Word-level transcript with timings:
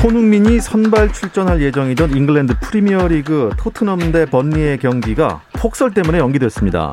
손흥민이 0.00 0.60
선발 0.60 1.12
출전할 1.12 1.60
예정이던 1.60 2.16
잉글랜드 2.16 2.54
프리미어리그 2.60 3.50
토트넘 3.56 4.12
대 4.12 4.26
번리의 4.26 4.78
경기가 4.78 5.40
폭설 5.54 5.92
때문에 5.92 6.18
연기됐습니다. 6.18 6.92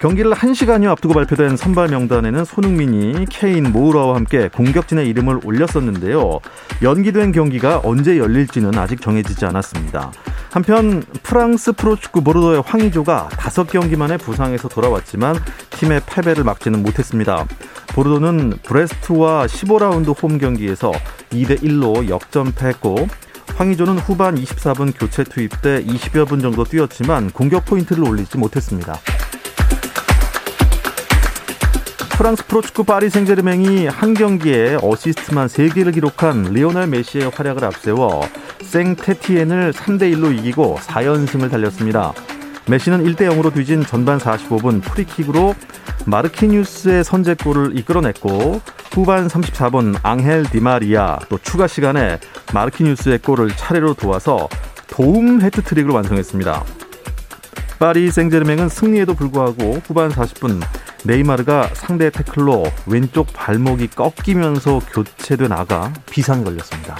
경기를 0.00 0.32
1시간여 0.32 0.88
앞두고 0.88 1.12
발표된 1.12 1.58
선발 1.58 1.88
명단에는 1.88 2.46
손흥민이 2.46 3.26
케인, 3.28 3.70
모우라와 3.70 4.16
함께 4.16 4.48
공격진의 4.48 5.06
이름을 5.08 5.40
올렸었는데요. 5.44 6.40
연기된 6.80 7.32
경기가 7.32 7.82
언제 7.84 8.16
열릴지는 8.16 8.78
아직 8.78 9.02
정해지지 9.02 9.44
않았습니다. 9.44 10.10
한편 10.50 11.02
프랑스 11.22 11.72
프로축구 11.72 12.24
보르도의 12.24 12.62
황의조가 12.64 13.28
5경기 13.32 13.98
만에 13.98 14.16
부상에서 14.16 14.68
돌아왔지만 14.68 15.36
팀의 15.72 16.00
패배를 16.06 16.44
막지는 16.44 16.82
못했습니다. 16.82 17.44
보르도는 17.88 18.54
브레스트와 18.62 19.46
15라운드 19.48 20.14
홈 20.22 20.38
경기에서 20.38 20.92
2대 21.30 21.60
1로 21.62 22.08
역전패했고 22.08 23.06
황의조는 23.54 23.98
후반 23.98 24.36
24분 24.36 24.98
교체 24.98 25.24
투입돼 25.24 25.84
20여 25.84 26.26
분 26.26 26.40
정도 26.40 26.64
뛰었지만 26.64 27.30
공격 27.32 27.66
포인트를 27.66 28.08
올리지 28.08 28.38
못했습니다. 28.38 28.98
프랑스 32.20 32.44
프로축구 32.48 32.84
파리 32.84 33.08
생제르맹이 33.08 33.86
한 33.86 34.12
경기에 34.12 34.76
어시스트만 34.82 35.46
3개를 35.46 35.94
기록한 35.94 36.42
리오넬 36.52 36.86
메시의 36.88 37.30
활약을 37.34 37.64
앞세워 37.64 38.28
생테티엔을 38.60 39.72
3대 39.72 40.14
1로 40.14 40.38
이기고 40.38 40.76
4연승을 40.82 41.50
달렸습니다. 41.50 42.12
메시는 42.68 43.04
1대 43.04 43.20
0으로 43.20 43.54
뒤진 43.54 43.86
전반 43.86 44.18
45분 44.18 44.82
프리킥으로 44.82 45.54
마르키뉴스의 46.04 47.04
선제골을 47.04 47.78
이끌어냈고 47.78 48.60
후반 48.92 49.26
34분 49.26 49.98
앙헬 50.02 50.42
디마리아 50.42 51.18
또 51.30 51.38
추가 51.38 51.66
시간에 51.66 52.20
마르키뉴스의 52.52 53.20
골을 53.20 53.48
차례로 53.56 53.94
도와서 53.94 54.46
도움 54.88 55.40
헤트트릭을 55.40 55.90
완성했습니다. 55.90 56.64
파리 57.78 58.10
생제르맹은 58.10 58.68
승리에도 58.68 59.14
불구하고 59.14 59.80
후반 59.86 60.10
40분 60.10 60.60
네이마르가 61.04 61.70
상대 61.74 62.10
태클로 62.10 62.64
왼쪽 62.86 63.26
발목이 63.32 63.88
꺾이면서 63.88 64.80
교체돼 64.92 65.48
나가 65.48 65.92
비상 66.10 66.44
걸렸습니다. 66.44 66.96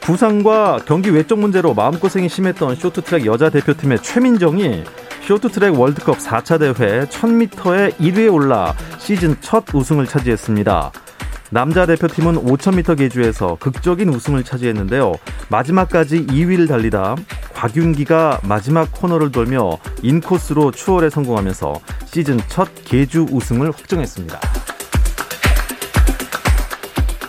부상과 0.00 0.80
경기 0.86 1.10
외적 1.10 1.38
문제로 1.38 1.72
마음고생이 1.72 2.28
심했던 2.28 2.76
쇼트트랙 2.76 3.24
여자 3.24 3.48
대표팀의 3.48 4.02
최민정이 4.02 4.84
쇼트트랙 5.26 5.78
월드컵 5.78 6.18
4차 6.18 6.58
대회 6.58 7.06
1000m에 7.06 7.96
1위에 7.96 8.30
올라 8.30 8.74
시즌 8.98 9.36
첫 9.40 9.64
우승을 9.74 10.06
차지했습니다. 10.06 10.92
남자 11.54 11.86
대표팀은 11.86 12.46
5000m 12.46 12.98
계주에서 12.98 13.58
극적인 13.60 14.08
우승을 14.08 14.42
차지했는데요. 14.42 15.12
마지막까지 15.50 16.26
2위를 16.26 16.66
달리다 16.66 17.14
곽윤기가 17.54 18.40
마지막 18.42 18.90
코너를 18.90 19.30
돌며 19.30 19.78
인코스로 20.02 20.72
추월에 20.72 21.10
성공하면서 21.10 21.80
시즌 22.06 22.40
첫 22.48 22.68
계주 22.84 23.26
우승을 23.30 23.70
확정했습니다. 23.70 24.40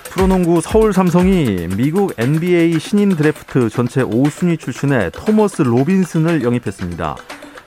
프로농구 0.10 0.60
서울 0.62 0.92
삼성이 0.92 1.68
미국 1.78 2.16
NBA 2.18 2.80
신인 2.80 3.10
드래프트 3.10 3.70
전체 3.70 4.02
5순위 4.02 4.60
출신의 4.60 5.12
토머스 5.12 5.62
로빈슨을 5.62 6.42
영입했습니다. 6.42 7.16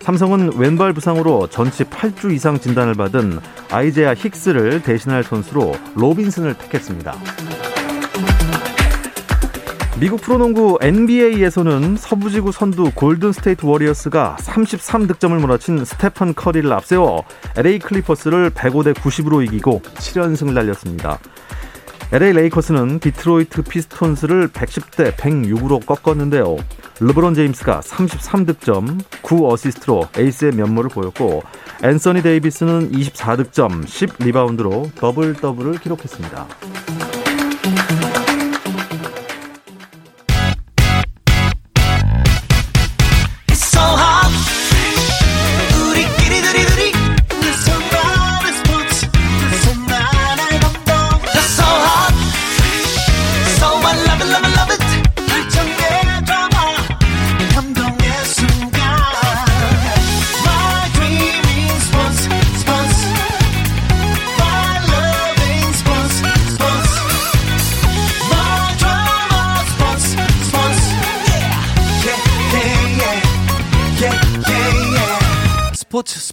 삼성은 0.00 0.54
왼발 0.56 0.92
부상으로 0.92 1.46
전치 1.50 1.84
8주 1.84 2.32
이상 2.32 2.58
진단을 2.58 2.94
받은 2.94 3.38
아이제아 3.70 4.14
힉스를 4.14 4.82
대신할 4.82 5.24
선수로 5.24 5.74
로빈슨을 5.94 6.54
택했습니다. 6.54 7.14
미국 10.00 10.20
프로농구 10.20 10.78
NBA에서는 10.80 11.96
서부지구 11.96 12.52
선두 12.52 12.92
골든 12.94 13.32
스테이트 13.32 13.66
워리어스가 13.66 14.36
33득점을 14.38 15.36
몰아친 15.40 15.84
스테판 15.84 16.34
커리를 16.34 16.72
앞세워 16.72 17.24
LA 17.56 17.80
클리퍼스를 17.80 18.50
105대 18.50 18.94
90으로 18.94 19.44
이기고 19.44 19.82
7연승을 19.82 20.54
달렸습니다. 20.54 21.18
LA 22.10 22.32
레이커스는 22.32 23.00
디트로이트 23.00 23.62
피스톤스를 23.62 24.48
110대 24.48 25.12
106으로 25.12 25.84
꺾었는데요. 25.84 26.56
르브론 27.00 27.34
제임스가 27.34 27.80
33득점, 27.80 29.02
9어시스트로 29.22 30.18
에이스의 30.18 30.52
면모를 30.52 30.88
보였고 30.88 31.42
앤서니 31.84 32.22
데이비스는 32.22 32.92
24득점, 32.92 33.84
10리바운드로 33.84 34.94
더블 34.94 35.34
더블을 35.34 35.80
기록했습니다. 35.80 36.46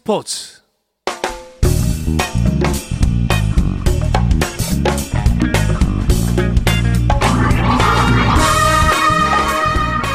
스포츠 0.06 0.62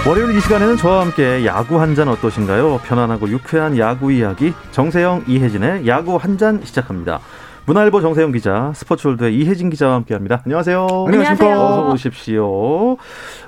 월요일 0.08 0.36
이 0.36 0.40
시간에는 0.40 0.76
저와 0.76 1.02
함께 1.02 1.44
야구 1.44 1.80
한 1.80 1.94
잔 1.94 2.08
어떠신가요? 2.08 2.78
편안하고 2.84 3.28
유쾌한 3.28 3.76
야구 3.78 4.12
이야기 4.12 4.52
정세영 4.70 5.24
이혜진의 5.28 5.86
야구 5.86 6.16
한 6.16 6.38
잔 6.38 6.60
시작합니다. 6.64 7.20
문화일보 7.66 8.00
정세영 8.00 8.32
기자, 8.32 8.72
스포츠월드의 8.74 9.34
이혜진 9.36 9.70
기자와 9.70 9.94
함께합니다. 9.96 10.42
안녕하세요. 10.44 10.86
안녕하십니까. 11.06 11.64
어서 11.64 11.92
오십시오. 11.92 12.96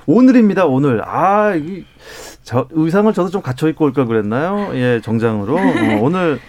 오늘입니다. 0.07 0.67
오늘 0.67 1.03
아 1.05 1.55
이, 1.57 1.85
저 2.43 2.67
의상을 2.71 3.13
저도 3.13 3.31
좀 3.31 3.43
갖춰 3.43 3.69
입고 3.69 3.85
올 3.85 3.93
걸 3.93 4.07
그랬나요? 4.07 4.71
예, 4.75 5.01
정장으로 5.03 5.57
어, 5.57 5.63
오늘. 6.01 6.41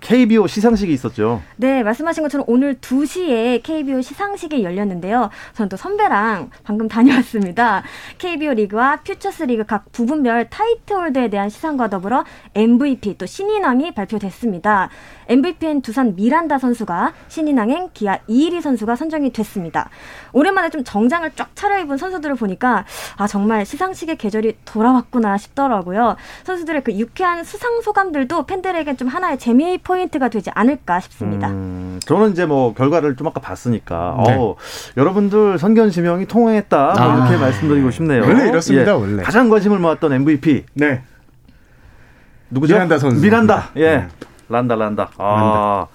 KBO 0.00 0.46
시상식이 0.46 0.92
있었죠. 0.92 1.42
네, 1.56 1.82
말씀하신 1.82 2.22
것처럼 2.22 2.44
오늘 2.48 2.76
2시에 2.76 3.62
KBO 3.62 4.02
시상식이 4.02 4.64
열렸는데요. 4.64 5.30
저는 5.54 5.68
또 5.68 5.76
선배랑 5.76 6.50
방금 6.64 6.88
다녀왔습니다. 6.88 7.82
KBO 8.18 8.54
리그와 8.54 8.96
퓨처스 9.04 9.44
리그 9.44 9.64
각 9.64 9.92
부분별 9.92 10.48
타이틀 10.50 10.96
홀더에 10.96 11.28
대한 11.28 11.48
시상과 11.48 11.90
더불어 11.90 12.24
MVP 12.54 13.18
또 13.18 13.26
신인왕이 13.26 13.94
발표됐습니다. 13.94 14.88
MVP엔 15.28 15.82
두산 15.82 16.16
미란다 16.16 16.58
선수가 16.58 17.12
신인왕엔 17.28 17.90
기아 17.94 18.18
이일이 18.26 18.60
선수가 18.60 18.96
선정이 18.96 19.32
됐습니다. 19.32 19.88
오랜만에 20.32 20.70
좀 20.70 20.82
정장을 20.82 21.30
쫙 21.36 21.54
차려입은 21.54 21.96
선수들을 21.98 22.34
보니까 22.34 22.84
아 23.16 23.26
정말 23.26 23.64
시상식의 23.64 24.16
계절이 24.16 24.56
돌아왔구나 24.64 25.38
싶더라고요. 25.38 26.16
선수들의 26.44 26.82
그 26.82 26.92
유쾌한 26.94 27.44
수상 27.44 27.80
소감들도 27.80 28.46
팬들에게 28.46 28.96
좀 28.96 29.06
하나의 29.06 29.38
재미 29.38 29.78
포인트가 29.90 30.28
되지 30.28 30.50
않을까 30.54 31.00
싶습니다. 31.00 31.48
음, 31.48 31.98
저는 32.04 32.30
이제 32.30 32.46
뭐 32.46 32.74
결과를 32.74 33.16
좀 33.16 33.26
아까 33.26 33.40
봤으니까 33.40 34.22
네. 34.24 34.36
어, 34.38 34.54
여러분들 34.96 35.58
선견 35.58 35.90
지명이 35.90 36.26
통했다 36.26 36.94
뭐 36.96 36.96
아. 36.96 37.16
이렇게 37.26 37.36
말씀드리고 37.36 37.90
싶네요. 37.90 38.22
원래 38.22 38.48
이렇습니다. 38.48 38.92
예. 38.92 38.94
원래 38.94 39.22
가장 39.24 39.48
관심을 39.48 39.80
모았던 39.80 40.12
MVP. 40.12 40.66
네. 40.74 41.02
누구죠? 42.50 42.74
미란다 42.74 42.98
선수. 42.98 43.20
미란다. 43.20 43.70
예. 43.76 43.96
네. 43.96 44.08
란다 44.50 44.74
란다. 44.74 45.10
아. 45.16 45.86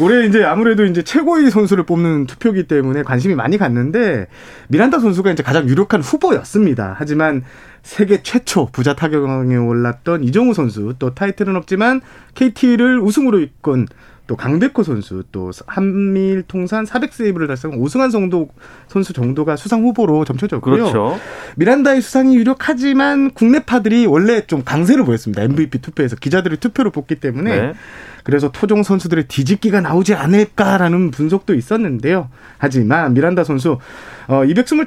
올해 0.00 0.26
이제 0.26 0.42
아무래도 0.42 0.84
이제 0.84 1.02
최고의 1.02 1.50
선수를 1.50 1.84
뽑는 1.84 2.26
투표기 2.26 2.64
때문에 2.66 3.02
관심이 3.02 3.34
많이 3.34 3.58
갔는데 3.58 4.26
미란다 4.68 4.98
선수가 4.98 5.30
이제 5.30 5.42
가장 5.42 5.68
유력한 5.68 6.00
후보였습니다. 6.00 6.96
하지만 6.98 7.44
세계 7.82 8.22
최초 8.22 8.66
부자 8.66 8.94
타격왕에 8.94 9.56
올랐던 9.56 10.24
이정우 10.24 10.54
선수 10.54 10.94
또 10.98 11.14
타이틀은 11.14 11.54
없지만 11.56 12.00
KT를 12.34 12.98
우승으로 12.98 13.40
이끈 13.40 13.86
또 14.28 14.36
강백호 14.36 14.84
선수 14.84 15.24
또 15.32 15.50
한미일 15.66 16.42
통산 16.42 16.84
400세이브를 16.84 17.48
달성한 17.48 17.80
오승환 17.80 18.10
정도 18.10 18.50
선수 18.86 19.14
정도가 19.14 19.56
수상 19.56 19.82
후보로 19.82 20.26
점쳐졌고요. 20.26 20.74
그렇죠. 20.74 21.18
미란다의 21.56 22.02
수상이 22.02 22.36
유력하지만 22.36 23.30
국내파들이 23.30 24.04
원래 24.04 24.42
좀 24.46 24.62
강세를 24.62 25.04
보였습니다. 25.06 25.42
MVP 25.42 25.78
투표에서 25.78 26.14
기자들이 26.16 26.58
투표로 26.58 26.90
뽑기 26.90 27.16
때문에 27.16 27.60
네. 27.60 27.72
그래서 28.22 28.52
토종 28.52 28.82
선수들의 28.82 29.28
뒤집기가 29.28 29.80
나오지 29.80 30.14
않을까라는 30.14 31.10
분석도 31.10 31.54
있었는데요. 31.54 32.28
하지만 32.58 33.14
미란다 33.14 33.44
선수 33.44 33.78
어 34.28 34.44
225 34.44 34.84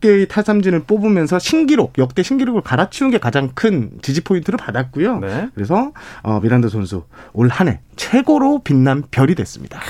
개의 0.00 0.26
타삼진을 0.28 0.80
뽑으면서 0.84 1.38
신기록 1.38 1.94
역대 1.98 2.22
신기록을 2.22 2.62
갈아치운 2.62 3.10
게 3.10 3.18
가장 3.18 3.50
큰 3.54 3.90
지지 4.02 4.22
포인트를 4.22 4.56
받았고요. 4.56 5.18
네. 5.18 5.48
그래서 5.54 5.92
어 6.22 6.40
미란다 6.40 6.68
선수 6.68 7.04
올 7.32 7.48
한 7.50 7.68
해 7.68 7.80
최고로 7.96 8.60
빛난 8.64 9.04
별이 9.10 9.34
됐습니다. 9.34 9.80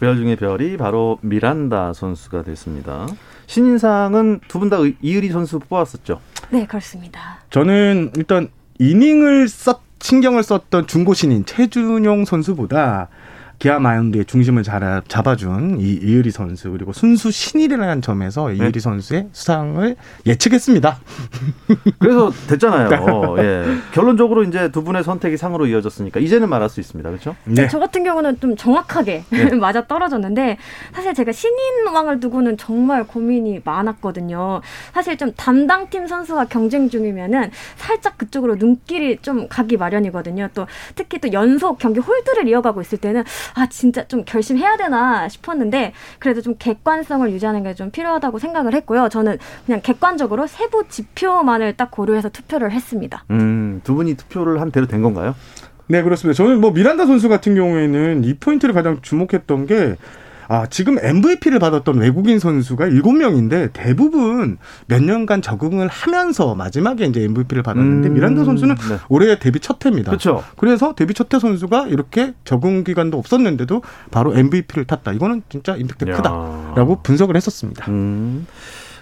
별 0.00 0.16
중에 0.16 0.36
별이 0.36 0.76
바로 0.76 1.18
미란다 1.22 1.92
선수가 1.92 2.42
됐습니다. 2.44 3.06
신인상은 3.46 4.40
두 4.48 4.58
분 4.60 4.70
다 4.70 4.78
이의리 5.02 5.28
선수 5.30 5.58
뽑았었죠. 5.58 6.20
네, 6.50 6.66
그렇습니다. 6.66 7.38
저는 7.50 8.12
일단 8.16 8.48
이닝을 8.78 9.48
썼 9.48 9.80
신경을 10.02 10.42
썼던 10.42 10.86
중고 10.86 11.12
신인 11.12 11.44
최준용 11.44 12.24
선수보다 12.24 13.08
기아 13.60 13.78
마운드의 13.78 14.24
중심을 14.24 14.62
잘 14.62 15.02
잡아준 15.06 15.80
이 15.80 15.92
이의리 16.02 16.30
선수 16.30 16.70
그리고 16.70 16.94
순수 16.94 17.30
신이라는 17.30 18.00
점에서 18.00 18.50
이의리 18.52 18.80
선수의 18.80 19.28
수상을 19.32 19.96
예측했습니다. 20.24 20.98
그래서 22.00 22.32
됐잖아요. 22.48 23.36
예. 23.38 23.64
결론적으로 23.92 24.44
이제 24.44 24.72
두 24.72 24.82
분의 24.82 25.04
선택이 25.04 25.36
상으로 25.36 25.66
이어졌으니까 25.66 26.20
이제는 26.20 26.48
말할 26.48 26.70
수 26.70 26.80
있습니다. 26.80 27.10
그렇죠? 27.10 27.36
네. 27.44 27.68
저 27.68 27.78
같은 27.78 28.02
경우는 28.02 28.40
좀 28.40 28.56
정확하게 28.56 29.24
네. 29.28 29.50
맞아 29.54 29.86
떨어졌는데 29.86 30.56
사실 30.94 31.12
제가 31.12 31.30
신인왕을 31.30 32.20
두고는 32.20 32.56
정말 32.56 33.04
고민이 33.04 33.60
많았거든요. 33.62 34.62
사실 34.94 35.18
좀 35.18 35.32
담당팀 35.36 36.06
선수와 36.06 36.46
경쟁 36.46 36.88
중이면은 36.88 37.50
살짝 37.76 38.16
그쪽으로 38.16 38.54
눈길이 38.54 39.18
좀 39.20 39.48
가기 39.48 39.76
마련이거든요. 39.76 40.48
또 40.54 40.66
특히 40.94 41.18
또 41.18 41.30
연속 41.34 41.78
경기 41.78 42.00
홀드를 42.00 42.48
이어가고 42.48 42.80
있을 42.80 42.96
때는 42.96 43.22
아 43.54 43.66
진짜 43.68 44.06
좀 44.06 44.24
결심해야 44.24 44.76
되나 44.76 45.28
싶었는데 45.28 45.92
그래도 46.18 46.40
좀 46.42 46.54
객관성을 46.58 47.30
유지하는 47.32 47.62
게 47.62 47.70
좀 47.74 47.90
필요하다고 47.90 48.38
생각을 48.38 48.74
했고요. 48.74 49.08
저는 49.08 49.38
그냥 49.64 49.80
객관적으로 49.80 50.46
세부 50.46 50.84
지표만을 50.88 51.76
딱 51.76 51.90
고려해서 51.90 52.28
투표를 52.28 52.72
했습니다. 52.72 53.24
음, 53.30 53.80
두 53.84 53.94
분이 53.94 54.14
투표를 54.16 54.60
한 54.60 54.70
대로 54.70 54.86
된 54.86 55.02
건가요? 55.02 55.34
네, 55.86 56.02
그렇습니다. 56.02 56.36
저는 56.36 56.60
뭐 56.60 56.72
미란다 56.72 57.06
선수 57.06 57.28
같은 57.28 57.54
경우에는 57.54 58.24
이 58.24 58.34
포인트를 58.34 58.74
가장 58.74 59.00
주목했던 59.02 59.66
게 59.66 59.96
아, 60.52 60.66
지금 60.66 60.98
MVP를 61.00 61.60
받았던 61.60 61.98
외국인 61.98 62.40
선수가 62.40 62.86
7명인데 62.86 63.70
대부분 63.72 64.58
몇 64.86 65.00
년간 65.00 65.42
적응을 65.42 65.86
하면서 65.86 66.56
마지막에 66.56 67.04
이제 67.04 67.22
MVP를 67.22 67.62
받았는데 67.62 68.08
음, 68.08 68.14
미란다 68.14 68.44
선수는 68.44 68.74
네. 68.74 68.96
올해 69.08 69.38
데뷔 69.38 69.60
첫 69.60 69.84
해입니다. 69.86 70.10
그렇죠. 70.10 70.42
그래서 70.56 70.92
데뷔 70.96 71.14
첫 71.14 71.32
해 71.32 71.38
선수가 71.38 71.86
이렇게 71.86 72.34
적응 72.44 72.82
기간도 72.82 73.16
없었는데도 73.16 73.82
바로 74.10 74.36
MVP를 74.36 74.86
탔다. 74.86 75.12
이거는 75.12 75.42
진짜 75.48 75.76
임팩트 75.76 76.10
야. 76.10 76.16
크다라고 76.16 76.98
분석을 77.04 77.36
했었습니다. 77.36 77.86
음. 77.88 78.48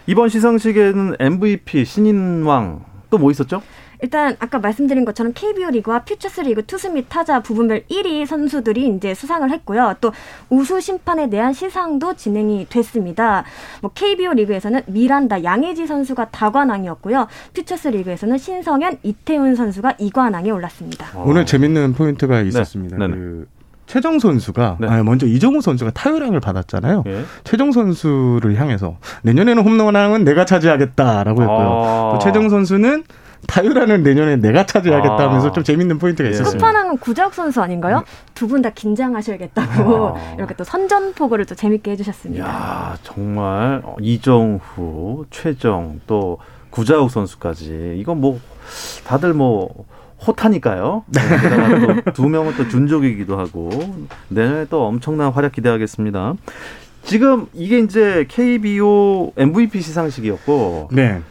이번 0.06 0.28
시상식에는 0.28 1.16
MVP 1.18 1.86
신인왕 1.86 2.84
또 3.08 3.16
뭐 3.16 3.30
있었죠? 3.30 3.62
일단 4.00 4.36
아까 4.38 4.58
말씀드린 4.58 5.04
것처럼 5.04 5.32
KBO 5.34 5.70
리그와 5.70 6.00
퓨처스 6.00 6.42
리그 6.42 6.64
투수 6.64 6.90
및 6.90 7.06
타자 7.08 7.40
부분별 7.40 7.84
1위 7.90 8.26
선수들이 8.26 8.88
이제 8.88 9.14
수상을 9.14 9.50
했고요. 9.50 9.94
또 10.00 10.12
우수 10.48 10.80
심판에 10.80 11.28
대한 11.30 11.52
시상도 11.52 12.14
진행이 12.14 12.66
됐습니다. 12.68 13.44
뭐 13.80 13.90
KBO 13.94 14.32
리그에서는 14.34 14.82
미란다 14.86 15.42
양혜지 15.44 15.86
선수가 15.86 16.26
다관왕이었고요. 16.26 17.26
퓨처스 17.54 17.88
리그에서는 17.88 18.38
신성현 18.38 18.98
이태훈 19.02 19.54
선수가 19.54 19.94
이관왕에 19.98 20.50
올랐습니다. 20.50 21.06
오늘 21.16 21.46
재밌는 21.46 21.94
포인트가 21.94 22.40
있었습니다. 22.42 22.96
어. 22.96 22.98
네네. 22.98 23.14
그 23.14 23.46
최정 23.88 24.18
선수가 24.18 24.76
네. 24.80 24.86
아, 24.86 25.02
먼저 25.02 25.26
이정후 25.26 25.62
선수가 25.62 25.92
타율왕을 25.92 26.40
받았잖아요. 26.40 27.04
예. 27.06 27.24
최정 27.42 27.72
선수를 27.72 28.60
향해서 28.60 28.98
내년에는 29.22 29.62
홈런왕은 29.62 30.24
내가 30.24 30.44
차지하겠다라고 30.44 31.42
했고요. 31.42 31.82
아. 31.84 32.10
또 32.12 32.18
최정 32.18 32.50
선수는 32.50 33.04
타율왕은 33.46 34.02
내년에 34.02 34.36
내가 34.36 34.66
차지하겠다 34.66 35.14
아. 35.14 35.28
하면서 35.28 35.52
좀 35.52 35.62
재밌는 35.64 35.98
포인트가 35.98 36.26
예. 36.28 36.32
있었습니다. 36.32 36.58
끝판왕은 36.66 36.98
구자욱 36.98 37.32
선수 37.34 37.62
아닌가요? 37.62 38.04
두 38.34 38.48
분 38.48 38.62
다 38.62 38.70
긴장하셔야겠다고 38.70 40.16
아. 40.16 40.34
이렇게 40.36 40.54
또 40.54 40.64
선전포고를 40.64 41.44
또 41.46 41.54
재밌게 41.54 41.92
해주셨습니다. 41.92 42.44
야 42.44 42.96
정말 43.02 43.80
어, 43.84 43.96
이정후, 44.00 45.24
최정 45.30 46.00
또 46.06 46.38
구자욱 46.70 47.10
선수까지 47.10 47.96
이건 47.98 48.20
뭐 48.20 48.38
다들 49.06 49.32
뭐 49.34 49.68
호타니까요. 50.26 51.04
네, 51.06 51.20
두 52.12 52.28
명은 52.28 52.54
또 52.56 52.68
준족이기도 52.68 53.38
하고 53.38 53.70
내년에 54.28 54.66
또 54.68 54.84
엄청난 54.86 55.30
활약 55.30 55.52
기대하겠습니다. 55.52 56.34
지금 57.04 57.46
이게 57.54 57.78
이제 57.78 58.26
KBO 58.28 59.32
MVP 59.36 59.80
시상식이었고 59.80 60.88
네. 60.92 61.22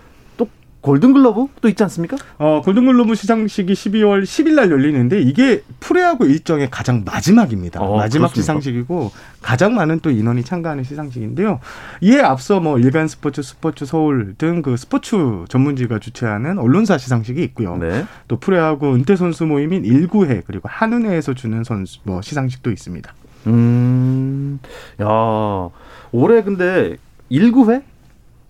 골든글러브 0.82 1.48
또 1.62 1.68
있지 1.70 1.82
않습니까? 1.84 2.18
어, 2.38 2.62
골든글로브 2.64 3.16
시상식이 3.16 3.74
12월 3.74 4.24
10일 4.24 4.54
날 4.54 4.70
열리는데 4.72 5.22
이게 5.22 5.64
프레하고 5.80 6.26
일정의 6.26 6.70
가장 6.70 7.04
마지막입니다. 7.06 7.82
어, 7.82 7.98
마지막 7.98 8.28
그렇습니까? 8.28 8.42
시상식이고 8.42 9.12
가장 9.42 9.76
많은 9.76 10.00
또 10.02 10.12
인원이 10.12 10.44
참가하는 10.44 10.84
시상식인데요. 10.84 11.60
이에 12.02 12.22
앞서 12.22 12.60
뭐 12.60 12.80
일간 12.80 13.08
스포츠, 13.08 13.42
스포츠 13.42 13.86
서울 13.86 14.36
등 14.38 14.62
그 14.62 14.76
스포츠 14.76 15.16
전문지가 15.50 16.00
주최하는 16.00 16.58
언론사 16.58 16.98
시상식이 16.98 17.44
있고요. 17.44 17.78
네. 17.78 18.06
또 18.28 18.38
프레하고 18.40 18.94
은퇴 18.94 19.16
선수 19.16 19.46
모임인 19.46 19.86
일구회 19.86 20.44
그리고 20.48 20.68
한은회에서 20.70 21.34
주는 21.36 21.64
선수 21.64 22.00
뭐 22.04 22.22
시상식도 22.22 22.72
있습니다. 22.72 23.14
음, 23.48 24.60
야 25.02 25.08
올해 26.12 26.44
근데 26.44 26.98
19회? 27.32 27.84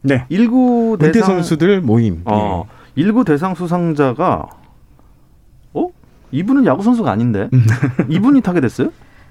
네. 0.08 0.26
19 0.30 0.94
은퇴 0.94 1.12
대상 1.12 1.36
선수들 1.36 1.82
모임. 1.82 2.22
어, 2.26 2.66
일구 2.96 3.26
대상 3.26 3.54
수상자가 3.56 4.48
어? 5.74 5.88
이분은 6.32 6.66
야구 6.66 6.82
선수가 6.84 7.12
아닌데 7.12 7.50
이분이 8.10 8.42
타게 8.42 8.62
됐어요? 8.62 8.90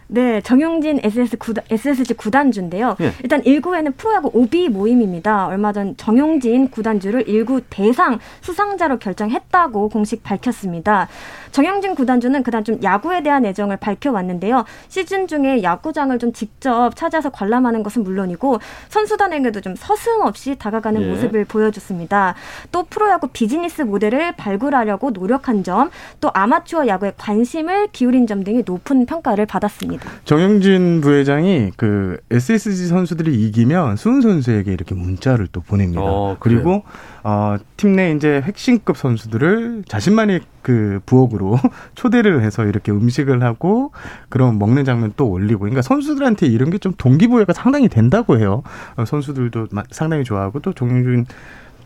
네, 0.09 0.41
정용진 0.41 1.01
SS 1.03 1.37
구단, 1.37 1.65
SSG 1.69 2.15
구단주인데요. 2.15 2.95
예. 3.01 3.13
일단 3.25 3.43
1구에는 3.43 3.97
프로야구 3.97 4.31
오비 4.35 4.69
모임입니다. 4.69 5.49
얼마 5.49 5.73
전 5.73 5.97
정용진 5.97 6.71
구단주를 6.71 7.25
1구 7.25 7.65
대상 7.71 8.21
수상자로 8.41 8.99
결정했다고 9.01 9.89
공식 9.89 10.23
밝혔습니다. 10.23 11.09
정용진 11.57 11.95
구단주는 11.95 12.43
그간 12.43 12.65
좀 12.65 12.79
야구에 12.83 13.23
대한 13.23 13.47
애정을 13.47 13.79
밝혀왔는데요. 13.79 14.67
시즌 14.89 15.27
중에 15.27 15.63
야구장을 15.63 16.19
좀 16.19 16.35
직접 16.35 16.95
찾아서 16.95 17.31
관람하는 17.31 17.83
것은 17.83 18.05
물론이고 18.05 18.59
선수단에게도 18.91 19.63
좀 19.63 19.75
서슴없이 19.75 20.57
다가가는 20.57 21.01
예. 21.01 21.09
모습을 21.09 21.47
보여줬습니다. 21.47 22.35
또 22.73 22.85
프로야구 22.85 23.29
비즈니스 23.29 23.81
모델을 23.81 24.33
발굴하려고 24.33 25.13
노력한 25.13 25.65
점, 25.65 25.89
또 26.21 26.31
아마추어 26.35 26.89
야구에 26.89 27.15
관심을 27.17 27.89
기울인 27.91 28.27
점 28.27 28.45
등이 28.45 28.65
높은 28.67 29.07
평가를 29.07 29.47
받았습니다. 29.47 30.11
정영진 30.27 31.01
부회장이 31.01 31.71
그 31.79 32.19
SSG 32.31 32.87
선수들이 32.89 33.35
이기면 33.35 33.97
수훈 33.97 34.21
선수에게 34.21 34.75
이렇게 34.75 34.95
문자를 34.95 35.49
또 35.53 35.63
보냅니다. 35.63 36.03
어? 36.05 36.37
그리고 36.39 36.83
어, 37.29 37.57
팀 37.77 37.97
내 37.97 38.13
이제 38.13 38.41
핵심급 38.45 38.97
선수들을 38.97 39.83
자신만의 39.89 40.41
그 40.63 41.01
부엌으로 41.07 41.59
초대를 41.97 42.43
해서 42.43 42.65
이렇게 42.65 42.93
음식을 42.93 43.43
하고 43.43 43.91
그런 44.29 44.59
먹는 44.61 44.85
장면 44.85 45.13
또 45.17 45.29
올리고 45.29 45.61
그러니까 45.61 45.83
선수들한테 45.83 46.47
이런 46.47 46.71
게 46.71 46.79
좀 46.79 46.93
동기부여가 46.97 47.53
상당히 47.53 47.89
된다고 47.89 48.39
해요. 48.39 48.63
어, 48.97 49.05
선수들도 49.05 49.69
마- 49.73 49.83
상당히 49.91 50.23
좋아하고 50.25 50.61
또 50.61 50.73
정영진 50.73 51.27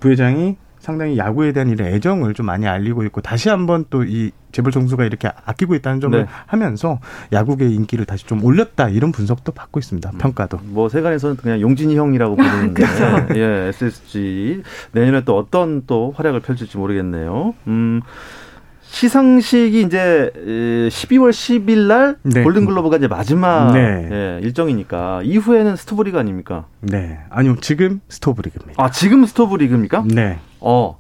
부회장이 0.01 0.57
상당히 0.81 1.17
야구에 1.19 1.53
대한 1.53 1.69
이런 1.69 1.89
애정을 1.89 2.35
좀 2.35 2.47
많이 2.47 2.67
알리고 2.67 3.05
있고 3.05 3.21
다시 3.21 3.49
한번 3.49 3.85
또 3.91 4.03
이 4.03 4.33
재벌 4.53 4.73
정수가 4.73 5.05
이렇게 5.05 5.31
아끼고 5.45 5.75
있다는 5.77 6.01
점을 6.01 6.19
네. 6.19 6.27
하면서 6.47 6.99
야구의 7.33 7.73
인기를 7.73 8.05
다시 8.05 8.27
좀 8.27 8.43
올렸다 8.45 8.89
이런 8.89 9.13
분석도 9.13 9.53
받고 9.53 9.79
있습니다. 9.79 10.11
평가도. 10.19 10.59
뭐 10.65 10.89
세간에서는 10.89 11.37
그냥 11.37 11.61
용진이 11.61 11.97
형이라고 11.97 12.35
부르는 12.37 12.75
데 12.75 12.83
예, 13.37 13.69
SSG 13.69 14.63
내년에 14.93 15.23
또 15.25 15.39
어떤 15.39 15.85
또 15.87 16.13
활약을 16.17 16.41
펼칠지 16.41 16.77
모르겠네요. 16.79 17.55
음. 17.69 18.01
시상식이 18.83 19.83
이제 19.83 20.33
12월 20.35 21.31
10일 21.31 21.87
날 21.87 22.17
네. 22.25 22.43
골든글러브가 22.43 22.97
이제 22.97 23.07
마지막 23.07 23.73
네. 23.73 24.09
예, 24.11 24.41
일정이니까 24.43 25.21
이후에는 25.23 25.77
스토브리그 25.77 26.19
아닙니까? 26.19 26.67
네. 26.81 27.21
아니요, 27.31 27.55
지금 27.61 28.01
스토브리그입니다. 28.09 28.83
아 28.83 28.91
지금 28.91 29.25
스토브리그입니까? 29.27 30.03
네. 30.09 30.41
어, 30.61 30.99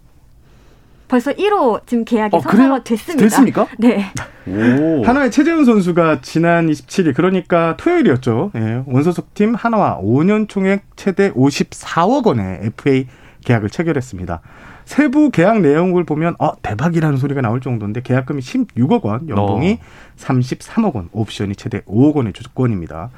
벌써 1.08 1.32
1호 1.32 1.86
지금 1.86 2.04
계약이 2.04 2.36
어, 2.36 2.40
그래요? 2.40 2.82
됐습니다. 2.84 3.24
됐습니까? 3.24 3.66
네. 3.78 4.06
오. 4.46 5.02
하나의 5.04 5.30
최재훈 5.30 5.64
선수가 5.64 6.20
지난 6.22 6.68
27일 6.68 7.14
그러니까 7.14 7.76
토요일이었죠. 7.76 8.52
예, 8.54 8.82
원소속팀 8.86 9.54
하나와 9.54 9.98
5년 10.00 10.48
총액 10.48 10.84
최대 10.96 11.32
54억 11.32 12.26
원의 12.26 12.60
FA 12.62 13.06
계약을 13.44 13.70
체결했습니다. 13.70 14.40
세부 14.84 15.30
계약 15.30 15.60
내용을 15.60 16.04
보면 16.04 16.34
어 16.38 16.52
대박이라는 16.60 17.16
소리가 17.16 17.40
나올 17.40 17.60
정도인데 17.60 18.02
계약금이 18.02 18.40
16억 18.40 19.04
원, 19.04 19.28
연봉이 19.28 19.78
어. 19.80 20.16
33억 20.16 20.94
원, 20.96 21.08
옵션이 21.12 21.54
최대 21.56 21.80
5억 21.82 22.16
원의 22.16 22.32
조건입니다. 22.32 23.10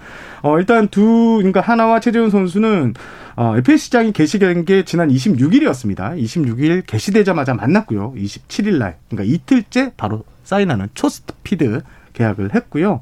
어 0.43 0.59
일단 0.59 0.89
두 0.89 1.37
그러니까 1.39 1.61
하나와 1.61 2.01
최재훈 2.01 2.31
선수는 2.31 2.95
어 3.37 3.57
FA 3.57 3.79
시장이 3.79 4.13
개시된 4.13 4.65
게 4.65 4.85
지난 4.85 5.09
26일이었습니다. 5.09 6.23
26일 6.23 6.83
개시되자마자 6.87 7.55
만났고요. 7.55 8.15
27일 8.17 8.79
날 8.79 8.99
그러니까 9.09 9.33
이틀째 9.35 9.93
바로 9.97 10.25
사인하는 10.45 10.89
초스피드 10.95 11.83
계약을 12.13 12.55
했고요. 12.55 13.01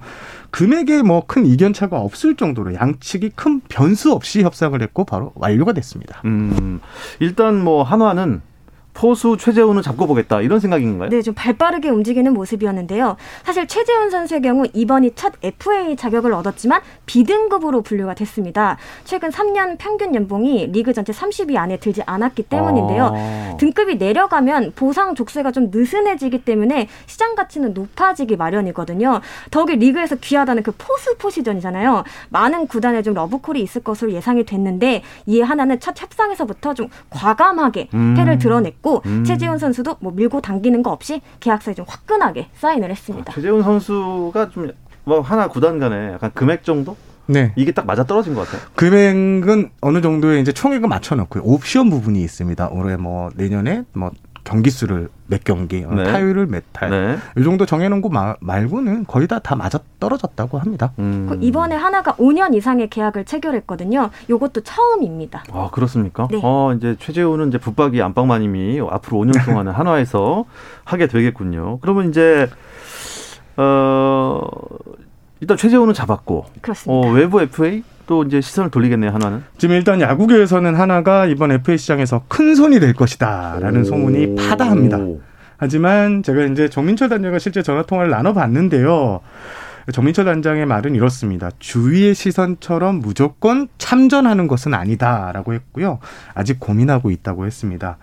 금액에 0.50 1.02
뭐 1.02 1.23
큰 1.26 1.47
이견 1.47 1.73
차가 1.73 2.00
없을 2.00 2.35
정도로 2.37 2.75
양측이 2.75 3.30
큰 3.37 3.61
변수 3.69 4.12
없이 4.12 4.42
협상을 4.42 4.80
했고 4.83 5.04
바로 5.04 5.33
완료가 5.37 5.73
됐습니다. 5.75 6.21
음, 6.25 6.80
일단 7.21 7.62
뭐 7.62 7.83
한화는 7.83 8.42
포수 8.94 9.37
최재훈을 9.38 9.82
잡고 9.82 10.06
보겠다 10.06 10.40
이런 10.40 10.61
생각인 10.61 10.99
가요? 10.99 11.09
네, 11.09 11.23
좀 11.23 11.35
발빠르게 11.35 11.88
움직이는 11.88 12.35
모습이었는데요. 12.35 13.16
사실 13.44 13.66
최재훈 13.66 14.11
선수의 14.11 14.42
경우 14.42 14.64
이번이 14.73 15.12
첫 15.14 15.32
FA 15.42 15.97
자격을 15.97 16.32
얻었지만 16.32 16.80
B등급으로 17.06 17.82
분류가 17.82 18.14
됐습니다. 18.14 18.76
최근 19.04 19.30
3년 19.30 19.76
평균 19.78 20.14
연봉이 20.14 20.66
리그 20.66 20.92
전체 20.92 21.12
30위 21.12 21.56
안에 21.56 21.78
들지 21.78 22.02
않았기 22.04 22.44
때문인데요. 22.44 23.14
아. 23.14 23.56
등급이 23.59 23.97
내려가면 23.97 24.73
보상 24.75 25.14
족쇄가 25.14 25.52
좀 25.52 25.70
느슨해지기 25.70 26.44
때문에 26.44 26.88
시장 27.06 27.35
가치는 27.35 27.75
높아지기 27.75 28.37
마련이거든요. 28.37 29.20
더욱이 29.50 29.76
리그에서 29.76 30.16
귀하다는 30.16 30.62
그 30.62 30.73
포수 30.76 31.16
포지션이잖아요. 31.16 32.04
많은 32.30 32.66
구단에 32.66 33.02
좀 33.02 33.14
러브콜이 33.14 33.61
있을 33.61 33.82
것으로 33.82 34.12
예상이 34.12 34.44
됐는데 34.44 35.02
이에 35.26 35.42
한화는 35.42 35.78
첫 35.80 36.00
협상에서부터 36.00 36.75
좀 36.75 36.88
과감하게 37.11 37.88
음. 37.94 38.14
패를 38.16 38.38
드러냈고 38.38 38.79
음. 39.06 39.25
최지훈 39.25 39.58
선수도 39.58 39.96
뭐 40.00 40.12
밀고 40.12 40.40
당기는 40.40 40.82
거 40.82 40.90
없이 40.90 41.20
계약서에 41.40 41.75
좀 41.75 41.84
화끈하게 41.88 42.49
사인을 42.54 42.90
했습니다. 42.90 43.32
최재훈 43.32 43.62
선수가 43.62 44.50
좀 44.50 44.72
뭐 45.04 45.20
하나 45.20 45.49
구단 45.49 45.78
간에 45.78 46.12
약간 46.12 46.30
금액 46.34 46.64
정도 46.64 46.96
네. 47.26 47.52
이게 47.56 47.72
딱 47.72 47.87
맞아 47.87 48.04
떨어진 48.04 48.34
것 48.34 48.46
같아요. 48.46 48.60
금액은 48.75 49.70
어느 49.80 50.00
정도의 50.00 50.40
이제 50.40 50.52
총액을 50.52 50.88
맞춰 50.88 51.14
놓고요. 51.14 51.42
옵션 51.44 51.88
부분이 51.90 52.20
있습니다. 52.22 52.68
올해 52.72 52.96
뭐 52.96 53.30
내년에 53.37 53.84
뭐 53.92 54.10
경기 54.42 54.70
수를 54.70 55.09
몇 55.26 55.44
경기, 55.44 55.85
어, 55.85 55.92
네. 55.92 56.04
타율을 56.04 56.47
몇 56.47 56.64
탈, 56.73 56.90
네. 56.90 57.18
이 57.38 57.44
정도 57.44 57.66
정해놓은 57.66 58.00
거 58.00 58.09
마- 58.09 58.37
말고는 58.40 59.04
거의 59.06 59.28
다 59.28 59.38
다 59.38 59.54
맞아 59.54 59.78
떨어졌다고 60.00 60.59
합니다. 60.59 60.92
음. 60.99 61.26
그 61.28 61.38
이번에 61.40 61.75
하나가 61.76 62.14
5년 62.14 62.54
이상의 62.54 62.88
계약을 62.90 63.25
체결했거든요. 63.26 64.11
요것도 64.28 64.62
처음입니다. 64.62 65.44
아 65.52 65.68
그렇습니까? 65.73 66.26
네. 66.30 66.40
어 66.42 66.73
이제 66.76 66.97
최재훈은 66.99 67.49
이제 67.49 67.59
붙박이 67.59 68.00
안방마님이 68.02 68.80
앞으로 68.90 69.18
5년 69.18 69.32
동안은 69.44 69.73
한화에서 69.73 70.44
하게 70.85 71.06
되겠군요. 71.06 71.78
그러면 71.80 72.09
이제 72.09 72.49
어 73.56 74.47
일단 75.40 75.56
최재훈은 75.56 75.94
잡았고 75.94 76.47
그렇습니다. 76.61 77.09
어, 77.09 77.12
외부 77.12 77.40
FA 77.40 77.82
또 78.10 78.24
이제 78.24 78.40
시선을 78.40 78.70
돌리겠네요 78.72 79.12
한화는. 79.12 79.44
지금 79.56 79.76
일단 79.76 80.00
야구계에서는 80.00 80.74
하나가 80.74 81.26
이번 81.26 81.52
FA 81.52 81.78
시장에서 81.78 82.24
큰 82.26 82.56
손이 82.56 82.80
될 82.80 82.92
것이다라는 82.92 83.84
소문이 83.84 84.34
파다합니다. 84.34 84.98
하지만 85.56 86.24
제가 86.24 86.42
이제 86.46 86.68
정민철 86.68 87.08
단장과 87.08 87.38
실제 87.38 87.62
전화 87.62 87.82
통화를 87.82 88.10
나눠 88.10 88.32
봤는데요. 88.32 89.20
정민철 89.92 90.24
단장의 90.24 90.66
말은 90.66 90.96
이렇습니다. 90.96 91.50
주위의 91.60 92.16
시선처럼 92.16 92.98
무조건 92.98 93.68
참전하는 93.78 94.48
것은 94.48 94.74
아니다라고 94.74 95.54
했고요. 95.54 96.00
아직 96.34 96.58
고민하고 96.58 97.12
있다고 97.12 97.46
했습니다. 97.46 97.98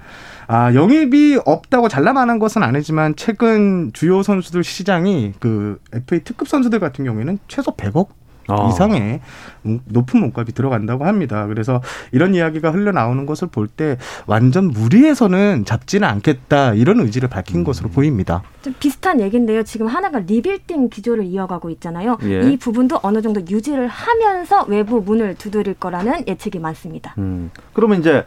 아, 0.47 0.73
영입이 0.73 1.39
없다고 1.45 1.89
잘라 1.89 2.29
말한 2.29 2.39
것은 2.39 2.63
아니지만 2.63 3.17
최근 3.17 3.91
주요 3.91 4.23
선수들 4.23 4.63
시장이 4.63 5.33
그 5.41 5.79
FA 5.91 6.23
특급 6.23 6.47
선수들 6.47 6.79
같은 6.79 7.03
경우에는 7.03 7.39
최소 7.49 7.75
100억 7.75 8.07
아. 8.48 8.70
이상의 8.70 9.20
음, 9.66 9.80
높은 9.86 10.20
몸값이 10.22 10.54
들어간다고 10.54 11.06
합니다. 11.06 11.46
그래서 11.48 11.82
이런 12.12 12.34
이야기가 12.36 12.72
흘러나오는 12.72 13.25
것을 13.25 13.48
볼 13.50 13.68
때 13.68 13.98
완전 14.25 14.70
무리해서는 14.70 15.66
잡지는 15.66 16.08
않겠다 16.08 16.74
이런 16.74 17.00
의지를 17.01 17.27
밝힌 17.30 17.63
것으로 17.63 17.89
보입니다. 17.89 18.42
좀 18.62 18.74
비슷한 18.80 19.20
얘기인데요. 19.22 19.63
지금 19.63 19.88
한화가 19.88 20.19
리빌딩 20.20 20.89
기조를 20.89 21.25
이어가고 21.25 21.70
있잖아요. 21.72 22.18
예. 22.24 22.50
이 22.50 22.58
부분도 22.58 23.00
어느 23.04 23.22
정도 23.22 23.42
유지를 23.42 23.88
하면서 23.88 24.63
외부 24.68 25.01
문을 25.01 25.36
두드릴 25.36 25.74
거라는 25.75 26.27
예측이 26.27 26.60
많습니다. 26.60 27.13
음. 27.18 27.51
그러면 27.74 28.00
이제 28.00 28.25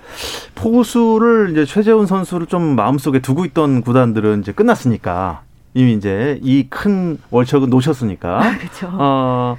포수를 0.55 1.50
이제 1.53 1.65
최재훈 1.65 2.07
선수를 2.07 2.47
좀 2.47 2.77
마음속에 2.77 3.21
두고 3.21 3.45
있던 3.47 3.81
구단들은 3.83 4.41
이제 4.43 4.53
끝났으니까 4.53 5.43
이미 5.75 5.95
이제 5.95 6.39
이 6.43 6.67
큰 6.69 7.19
월척은 7.31 7.71
놓으셨으니까 7.71 8.57
그렇죠. 8.59 8.89
어, 8.93 9.57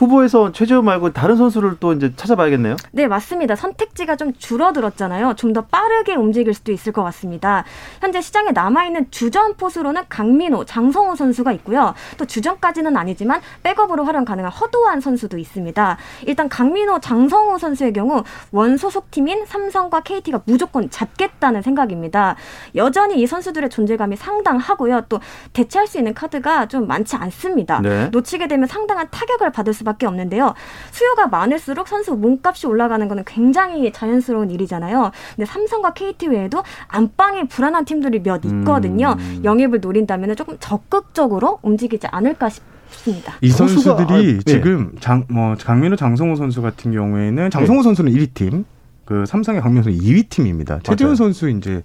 후보에서 0.00 0.50
최재훈 0.52 0.84
말고 0.86 1.12
다른 1.12 1.36
선수를 1.36 1.76
또 1.78 1.92
이제 1.92 2.12
찾아봐야겠네요. 2.16 2.76
네, 2.92 3.06
맞습니다. 3.06 3.54
선택지가 3.56 4.16
좀 4.16 4.32
줄어들었잖아요. 4.32 5.34
좀 5.36 5.50
더 5.50 5.62
빠르게 5.62 6.14
움직일 6.14 6.54
수도 6.54 6.70
있을 6.70 6.92
것 6.92 7.02
같습니다. 7.02 7.64
현재 8.00 8.20
시장에 8.20 8.52
남아있는 8.52 9.10
주전 9.10 9.56
포수로는 9.56 10.02
강민호, 10.08 10.64
장성호 10.64 11.16
선수가 11.16 11.50
있고요. 11.54 11.92
또 12.18 12.24
주전까지는 12.24 12.96
아니지만 12.96 13.40
백업으로 13.64 14.04
활용 14.04 14.24
가능한 14.24 14.52
허도한 14.52 15.00
선수도 15.00 15.38
있습니다. 15.38 15.96
일단 16.26 16.48
강민호, 16.48 17.00
장성호 17.00 17.58
선수의 17.58 17.92
경우 17.92 18.22
원소속 18.52 19.10
팀인 19.10 19.44
삼성과 19.44 20.02
KT가 20.02 20.42
무조건 20.44 20.88
잡겠다는 20.88 21.62
생각입니다. 21.62 22.36
여전히 22.76 23.20
이 23.20 23.26
선수들의 23.26 23.68
존재감이 23.70 24.14
상당하고요. 24.14 25.06
또 25.08 25.18
대체할 25.52 25.88
수 25.88 25.98
있는 25.98 26.14
카드가 26.14 26.66
좀 26.66 26.86
많지 26.86 27.16
않습니다. 27.16 27.80
네. 27.80 28.08
놓치게 28.12 28.46
되면 28.46 28.68
상당한 28.68 29.08
타격을 29.10 29.50
받을 29.50 29.74
수밖에 29.74 29.89
없는데요. 30.06 30.54
수요가 30.90 31.26
많을수록 31.26 31.88
선수 31.88 32.14
몸값이 32.14 32.66
올라가는 32.66 33.06
것은 33.08 33.24
굉장히 33.26 33.92
자연스러운 33.92 34.50
일이잖아요. 34.50 35.10
근데 35.36 35.46
삼성과 35.46 35.92
KT 35.94 36.28
외에도 36.28 36.62
안방이 36.88 37.48
불안한 37.48 37.84
팀들이 37.84 38.22
몇 38.22 38.44
있거든요. 38.44 39.16
음. 39.18 39.40
영입을 39.44 39.80
노린다면 39.80 40.36
조금 40.36 40.56
적극적으로 40.60 41.58
움직이지 41.62 42.06
않을까 42.10 42.48
싶습니다. 42.90 43.34
이 43.40 43.50
선수들이 43.50 44.14
아, 44.14 44.22
예. 44.22 44.38
지금 44.40 44.92
장, 45.00 45.24
뭐, 45.28 45.54
강민호, 45.54 45.96
장성호 45.96 46.36
선수 46.36 46.62
같은 46.62 46.92
경우에는 46.92 47.50
장성호 47.50 47.82
선수는 47.82 48.12
1위 48.12 48.34
팀, 48.34 48.64
그 49.10 49.26
삼성의 49.26 49.60
선수 49.60 49.90
2위 49.90 50.28
팀입니다. 50.28 50.78
최재훈. 50.84 51.16
선수 51.16 51.50
이제 51.50 51.82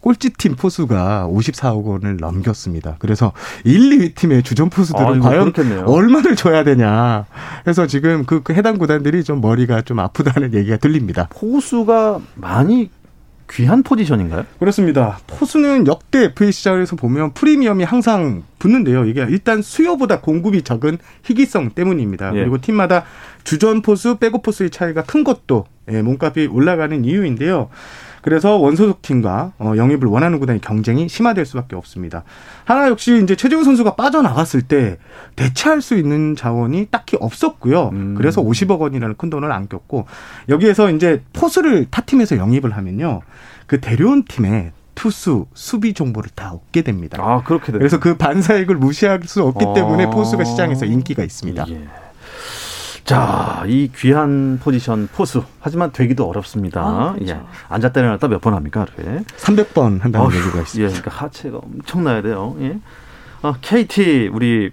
꼴찌팀 0.00 0.56
포수가 0.56 1.28
54억 1.30 1.84
원을 1.84 2.16
넘겼습니다. 2.16 2.96
그래서 2.98 3.32
1, 3.62 3.90
2위 3.90 4.16
팀의 4.16 4.42
주전 4.42 4.68
포수들은 4.68 5.06
아, 5.06 5.20
과연 5.20 5.52
그렇겠네요. 5.52 5.84
얼마를 5.84 6.34
줘야 6.34 6.64
되냐. 6.64 7.26
그래서 7.62 7.86
지금 7.86 8.24
그, 8.26 8.42
그 8.42 8.52
해당 8.52 8.78
구단들이 8.78 9.22
좀 9.22 9.40
머리가 9.40 9.82
좀 9.82 10.00
아프다는 10.00 10.54
얘기가 10.54 10.78
들립니다. 10.78 11.28
포수가 11.30 12.18
많이 12.34 12.90
귀한 13.48 13.84
포지션인가요? 13.84 14.44
그렇습니다. 14.58 15.20
포수는 15.28 15.86
역대 15.86 16.24
FA 16.24 16.50
시장에서 16.50 16.96
보면 16.96 17.32
프리미엄이 17.34 17.84
항상 17.84 18.42
붙는데요. 18.58 19.04
이게 19.04 19.24
일단 19.28 19.62
수요보다 19.62 20.20
공급이 20.20 20.62
적은 20.62 20.98
희귀성 21.22 21.70
때문입니다. 21.76 22.34
예. 22.34 22.40
그리고 22.40 22.60
팀마다 22.60 23.04
주전 23.44 23.82
포수, 23.82 24.16
백업 24.16 24.42
포수의 24.42 24.70
차이가 24.70 25.04
큰 25.04 25.22
것도 25.22 25.66
예, 25.90 26.02
몸값이 26.02 26.48
올라가는 26.52 27.04
이유인데요. 27.04 27.68
그래서 28.26 28.56
원소속 28.56 29.02
팀과 29.02 29.52
어, 29.58 29.74
영입을 29.76 30.08
원하는 30.08 30.40
구단의 30.40 30.60
경쟁이 30.60 31.08
심화될 31.08 31.46
수밖에 31.46 31.76
없습니다. 31.76 32.24
하나 32.64 32.88
역시 32.88 33.20
이제 33.22 33.36
최재우 33.36 33.62
선수가 33.62 33.94
빠져나갔을 33.94 34.62
때 34.62 34.98
대체할 35.36 35.80
수 35.80 35.94
있는 35.96 36.34
자원이 36.34 36.88
딱히 36.90 37.16
없었고요. 37.20 37.90
음. 37.92 38.14
그래서 38.16 38.42
50억 38.42 38.80
원이라는 38.80 39.14
큰 39.16 39.30
돈을 39.30 39.52
안겼고 39.52 40.06
여기에서 40.48 40.90
이제 40.90 41.22
포수를 41.34 41.86
타 41.88 42.02
팀에서 42.02 42.36
영입을 42.36 42.76
하면요. 42.76 43.20
그 43.68 43.80
데려온 43.80 44.24
팀의 44.24 44.72
투수, 44.96 45.46
수비 45.54 45.94
정보를 45.94 46.30
다 46.34 46.50
얻게 46.52 46.82
됩니다. 46.82 47.18
아 47.20 47.44
그렇게 47.44 47.70
됐 47.70 47.78
그래서 47.78 48.00
그 48.00 48.16
반사익을 48.16 48.74
무시할 48.74 49.20
수 49.24 49.44
없기 49.44 49.64
아. 49.64 49.72
때문에 49.72 50.06
포수가 50.06 50.42
시장에서 50.42 50.84
인기가 50.84 51.22
있습니다. 51.22 51.66
예. 51.68 51.86
자, 53.06 53.62
이 53.66 53.88
귀한 53.96 54.58
포지션 54.60 55.08
포수. 55.12 55.44
하지만 55.60 55.92
되기도 55.92 56.28
어렵습니다. 56.28 56.80
아, 56.82 57.12
그렇죠. 57.14 57.34
예. 57.34 57.40
앉았다 57.68 58.00
일어났다 58.00 58.26
몇 58.28 58.40
번 58.40 58.54
합니까, 58.54 58.80
하루에? 58.98 59.20
300번 59.38 60.00
한다는 60.00 60.26
어휴, 60.26 60.36
얘기가 60.36 60.58
예, 60.58 60.62
있습니다. 60.62 60.88
그러니까 61.02 61.10
하체가 61.24 61.58
엄청나야 61.58 62.22
돼요. 62.22 62.56
예. 62.60 62.78
아, 63.42 63.54
KT 63.60 64.30
우리 64.32 64.72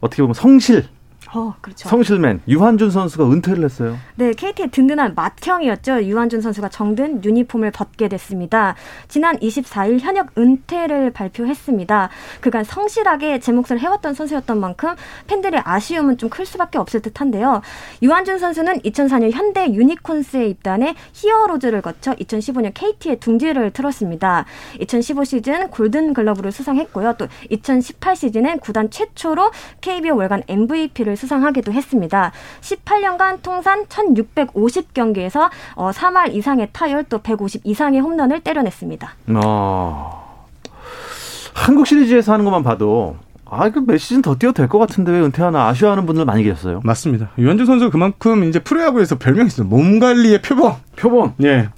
어떻게 0.00 0.22
보면 0.22 0.32
성실 0.34 0.88
어, 1.34 1.54
그렇죠. 1.60 1.88
성실맨 1.88 2.42
유한준 2.46 2.90
선수가 2.90 3.24
은퇴를 3.30 3.64
했어요. 3.64 3.98
네, 4.14 4.32
KT의 4.32 4.70
든든한 4.70 5.14
맏형이었죠. 5.16 6.04
유한준 6.04 6.40
선수가 6.40 6.68
정든 6.68 7.24
유니폼을 7.24 7.72
벗게 7.72 8.08
됐습니다. 8.08 8.76
지난 9.08 9.36
24일 9.38 10.00
현역 10.00 10.28
은퇴를 10.38 11.10
발표했습니다. 11.12 12.10
그간 12.40 12.62
성실하게 12.64 13.40
제 13.40 13.50
몫을 13.52 13.80
해왔던 13.80 14.14
선수였던 14.14 14.60
만큼 14.60 14.94
팬들의 15.26 15.60
아쉬움은 15.64 16.18
좀 16.18 16.26
클 16.36 16.44
수밖에 16.44 16.76
없을 16.78 17.00
듯한데요. 17.00 17.62
유한준 18.02 18.38
선수는 18.38 18.80
2004년 18.80 19.30
현대 19.32 19.72
유니콘스에 19.72 20.46
입단해 20.48 20.94
히어로즈를 21.12 21.80
거쳐 21.82 22.12
2015년 22.14 22.72
KT에 22.74 23.16
둥지를 23.16 23.70
틀었습니다. 23.70 24.44
2015 24.80 25.24
시즌 25.24 25.68
골든 25.70 26.12
글러브를 26.14 26.52
수상했고요. 26.52 27.14
또 27.16 27.26
2018 27.50 28.16
시즌엔 28.16 28.58
구단 28.58 28.90
최초로 28.90 29.50
KBO 29.80 30.16
월간 30.16 30.42
MVP를 30.48 31.16
수상 31.16 31.25
하기도 31.34 31.72
했습니다. 31.72 32.30
18년간 32.60 33.42
통산 33.42 33.84
1,650경기에서 33.86 35.50
어, 35.74 35.90
3할 35.90 36.34
이상의 36.34 36.68
타율 36.72 37.04
또 37.04 37.18
150 37.18 37.62
이상의 37.64 38.00
홈런을 38.00 38.40
때려냈습니다. 38.40 39.14
어. 39.44 40.26
한국 41.54 41.86
시리즈에서 41.86 42.32
하는 42.32 42.44
것만 42.44 42.62
봐도 42.62 43.16
아, 43.48 43.70
그 43.70 43.80
몇 43.80 43.98
시즌 43.98 44.22
더 44.22 44.34
뛰어도 44.34 44.54
될 44.54 44.68
것 44.68 44.78
같은데 44.78 45.12
왜 45.12 45.20
은퇴하나 45.20 45.68
아쉬워하는 45.68 46.04
분들 46.06 46.24
많이 46.24 46.42
계셨어요. 46.42 46.80
맞습니다. 46.84 47.30
유한준 47.38 47.64
선수 47.66 47.90
그만큼 47.90 48.44
이제 48.44 48.58
프로야구에서 48.58 49.18
별명이 49.18 49.46
있어요. 49.46 49.66
몸 49.66 49.98
관리의 50.00 50.42
표본. 50.42 50.72
표본. 50.96 51.32
예. 51.44 51.68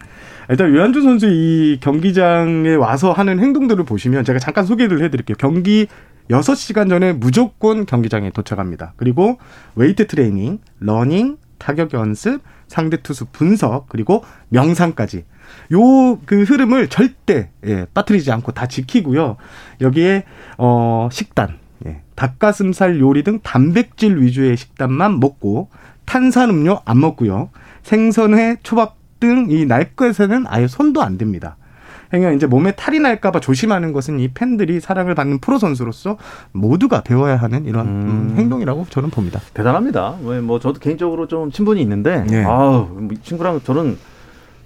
일단 0.49 0.71
유한준 0.71 1.03
선수 1.03 1.27
이 1.29 1.79
경기장에 1.81 2.75
와서 2.75 3.13
하는 3.13 3.39
행동들을 3.39 3.85
보시면 3.85 4.25
제가 4.25 4.39
잠깐 4.39 4.65
소개를 4.65 5.03
해드릴게요. 5.05 5.37
경기 5.39 5.89
6시간 6.31 6.89
전에 6.89 7.13
무조건 7.13 7.87
경기장에 7.87 8.31
도착합니다. 8.31 8.93
그리고 8.97 9.39
웨이트 9.77 10.07
트레이닝, 10.07 10.59
러닝, 10.81 11.39
타격 11.59 11.93
연습, 11.95 12.43
상대 12.69 12.99
투수 13.03 13.27
분석, 13.33 13.89
그리고 13.89 14.23
명상까지. 14.51 15.25
요 15.73 16.19
그 16.27 16.43
흐름을 16.43 16.89
절대 16.89 17.51
예, 17.67 17.87
빠뜨리지 17.95 18.31
않고 18.31 18.53
다 18.53 18.67
지키고요. 18.67 19.37
여기에 19.81 20.25
어 20.59 21.09
식단, 21.11 21.59
예, 21.87 22.03
닭가슴살 22.15 23.01
요리 23.01 23.23
등 23.23 23.41
단백질 23.43 24.21
위주의 24.21 24.57
식단만 24.57 25.21
먹고 25.21 25.71
탄산음료 26.05 26.81
안 26.85 27.01
먹고요. 27.01 27.51
생선회, 27.83 28.59
초밥 28.63 28.97
등 29.21 29.49
이 29.51 29.67
날 29.67 29.95
것에는 29.97 30.45
아예 30.47 30.69
손도 30.69 31.03
안 31.03 31.19
댑니다. 31.19 31.55
그러니까 32.11 32.33
이제 32.33 32.47
몸에 32.47 32.73
탈이 32.73 33.01
날까봐 33.01 33.41
조심하는 33.41 33.93
것은 33.93 34.19
이 34.21 34.29
팬들이 34.29 34.81
사랑을 34.81 35.15
받는 35.15 35.41
프로 35.41 35.59
선수로서 35.59 36.17
모두가 36.53 37.03
배워야 37.03 37.37
하는 37.37 37.65
이런 37.67 37.87
음, 37.87 38.35
행동이라고 38.37 38.87
저는 38.91 39.11
봅니다. 39.11 39.41
대단합니다. 39.55 40.17
왜 40.25 40.41
뭐 40.41 40.59
저도 40.59 40.81
개인적으로 40.81 41.29
좀 41.29 41.51
친분이 41.51 41.81
있는데 41.83 42.25
네. 42.25 42.45
아우 42.45 42.89
친구랑 43.23 43.61
저는 43.63 43.99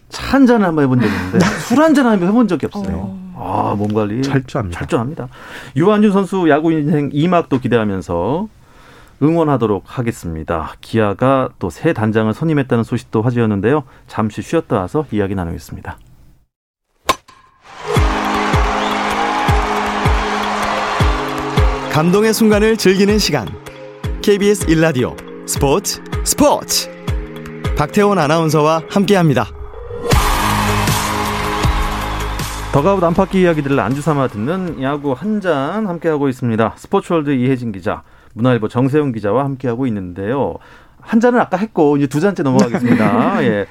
차 0.09 0.33
한 0.37 0.47
잔을 0.47 0.67
한번 0.67 0.85
해본 0.85 1.01
적이 1.01 1.13
있는데 1.15 1.39
술 1.67 1.79
한 1.81 1.95
잔 1.95 2.07
한번 2.07 2.29
해본 2.29 2.47
적이 2.49 2.67
없어요. 2.67 3.17
아 3.37 3.75
몸 3.77 3.93
관리 3.95 4.23
철저합니다. 4.23 4.79
철저합니다. 4.79 5.29
유한준 5.75 6.13
선수 6.13 6.49
야구 6.49 6.71
인생 6.71 7.09
2막도 7.11 7.61
기대하면서 7.61 8.47
응원하도록 9.23 9.85
하겠습니다. 9.87 10.75
기아가 10.81 11.49
또 11.59 11.71
새 11.71 11.93
단장을 11.93 12.33
선임했다는 12.33 12.85
소식도 12.85 13.23
화제였는데요. 13.23 13.85
잠시 14.07 14.43
쉬었다 14.43 14.79
와서 14.81 15.07
이야기 15.13 15.35
나누겠습니다. 15.35 15.97
감동의 21.93 22.33
순간을 22.33 22.79
즐기는 22.79 23.19
시간. 23.19 23.47
KBS 24.23 24.67
1라디오 24.67 25.15
스포츠 25.47 26.03
스포츠. 26.25 26.91
박태원 27.77 28.19
아나운서와 28.19 28.83
함께합니다. 28.89 29.47
더가웃 32.73 33.05
안팎의 33.05 33.43
이야기들을 33.43 33.79
안주 33.79 34.01
삼아 34.01 34.29
듣는 34.29 34.83
야구 34.83 35.13
한 35.13 35.43
잔 35.43 35.87
함께하고 35.87 36.31
있습니다. 36.31 36.75
스포츠월드 36.77 37.31
이혜진 37.31 37.73
기자, 37.73 38.03
문화일보 38.33 38.69
정세훈 38.69 39.13
기자와 39.13 39.45
함께하고 39.45 39.87
있는데요. 39.89 40.55
한 41.01 41.21
잔은 41.21 41.41
아까 41.41 41.57
했고 41.59 41.97
이제 41.99 42.07
두 42.07 42.21
잔째 42.21 42.43
넘어가겠습니다. 42.43 43.43
예. 43.45 43.67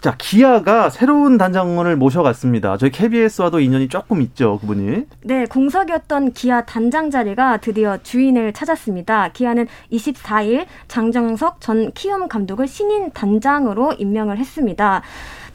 자, 0.00 0.14
기아가 0.16 0.90
새로운 0.90 1.38
단장을 1.38 1.96
모셔갔습니다. 1.96 2.76
저희 2.76 2.90
KBS와도 2.90 3.58
인연이 3.58 3.88
조금 3.88 4.22
있죠, 4.22 4.58
그분이. 4.60 5.06
네, 5.24 5.44
공석이었던 5.46 6.32
기아 6.32 6.64
단장 6.64 7.10
자리가 7.10 7.56
드디어 7.56 7.98
주인을 8.00 8.52
찾았습니다. 8.52 9.30
기아는 9.32 9.66
24일 9.90 10.66
장정석 10.86 11.60
전 11.60 11.90
키움 11.92 12.28
감독을 12.28 12.68
신임 12.68 13.10
단장으로 13.10 13.94
임명을 13.94 14.38
했습니다. 14.38 15.02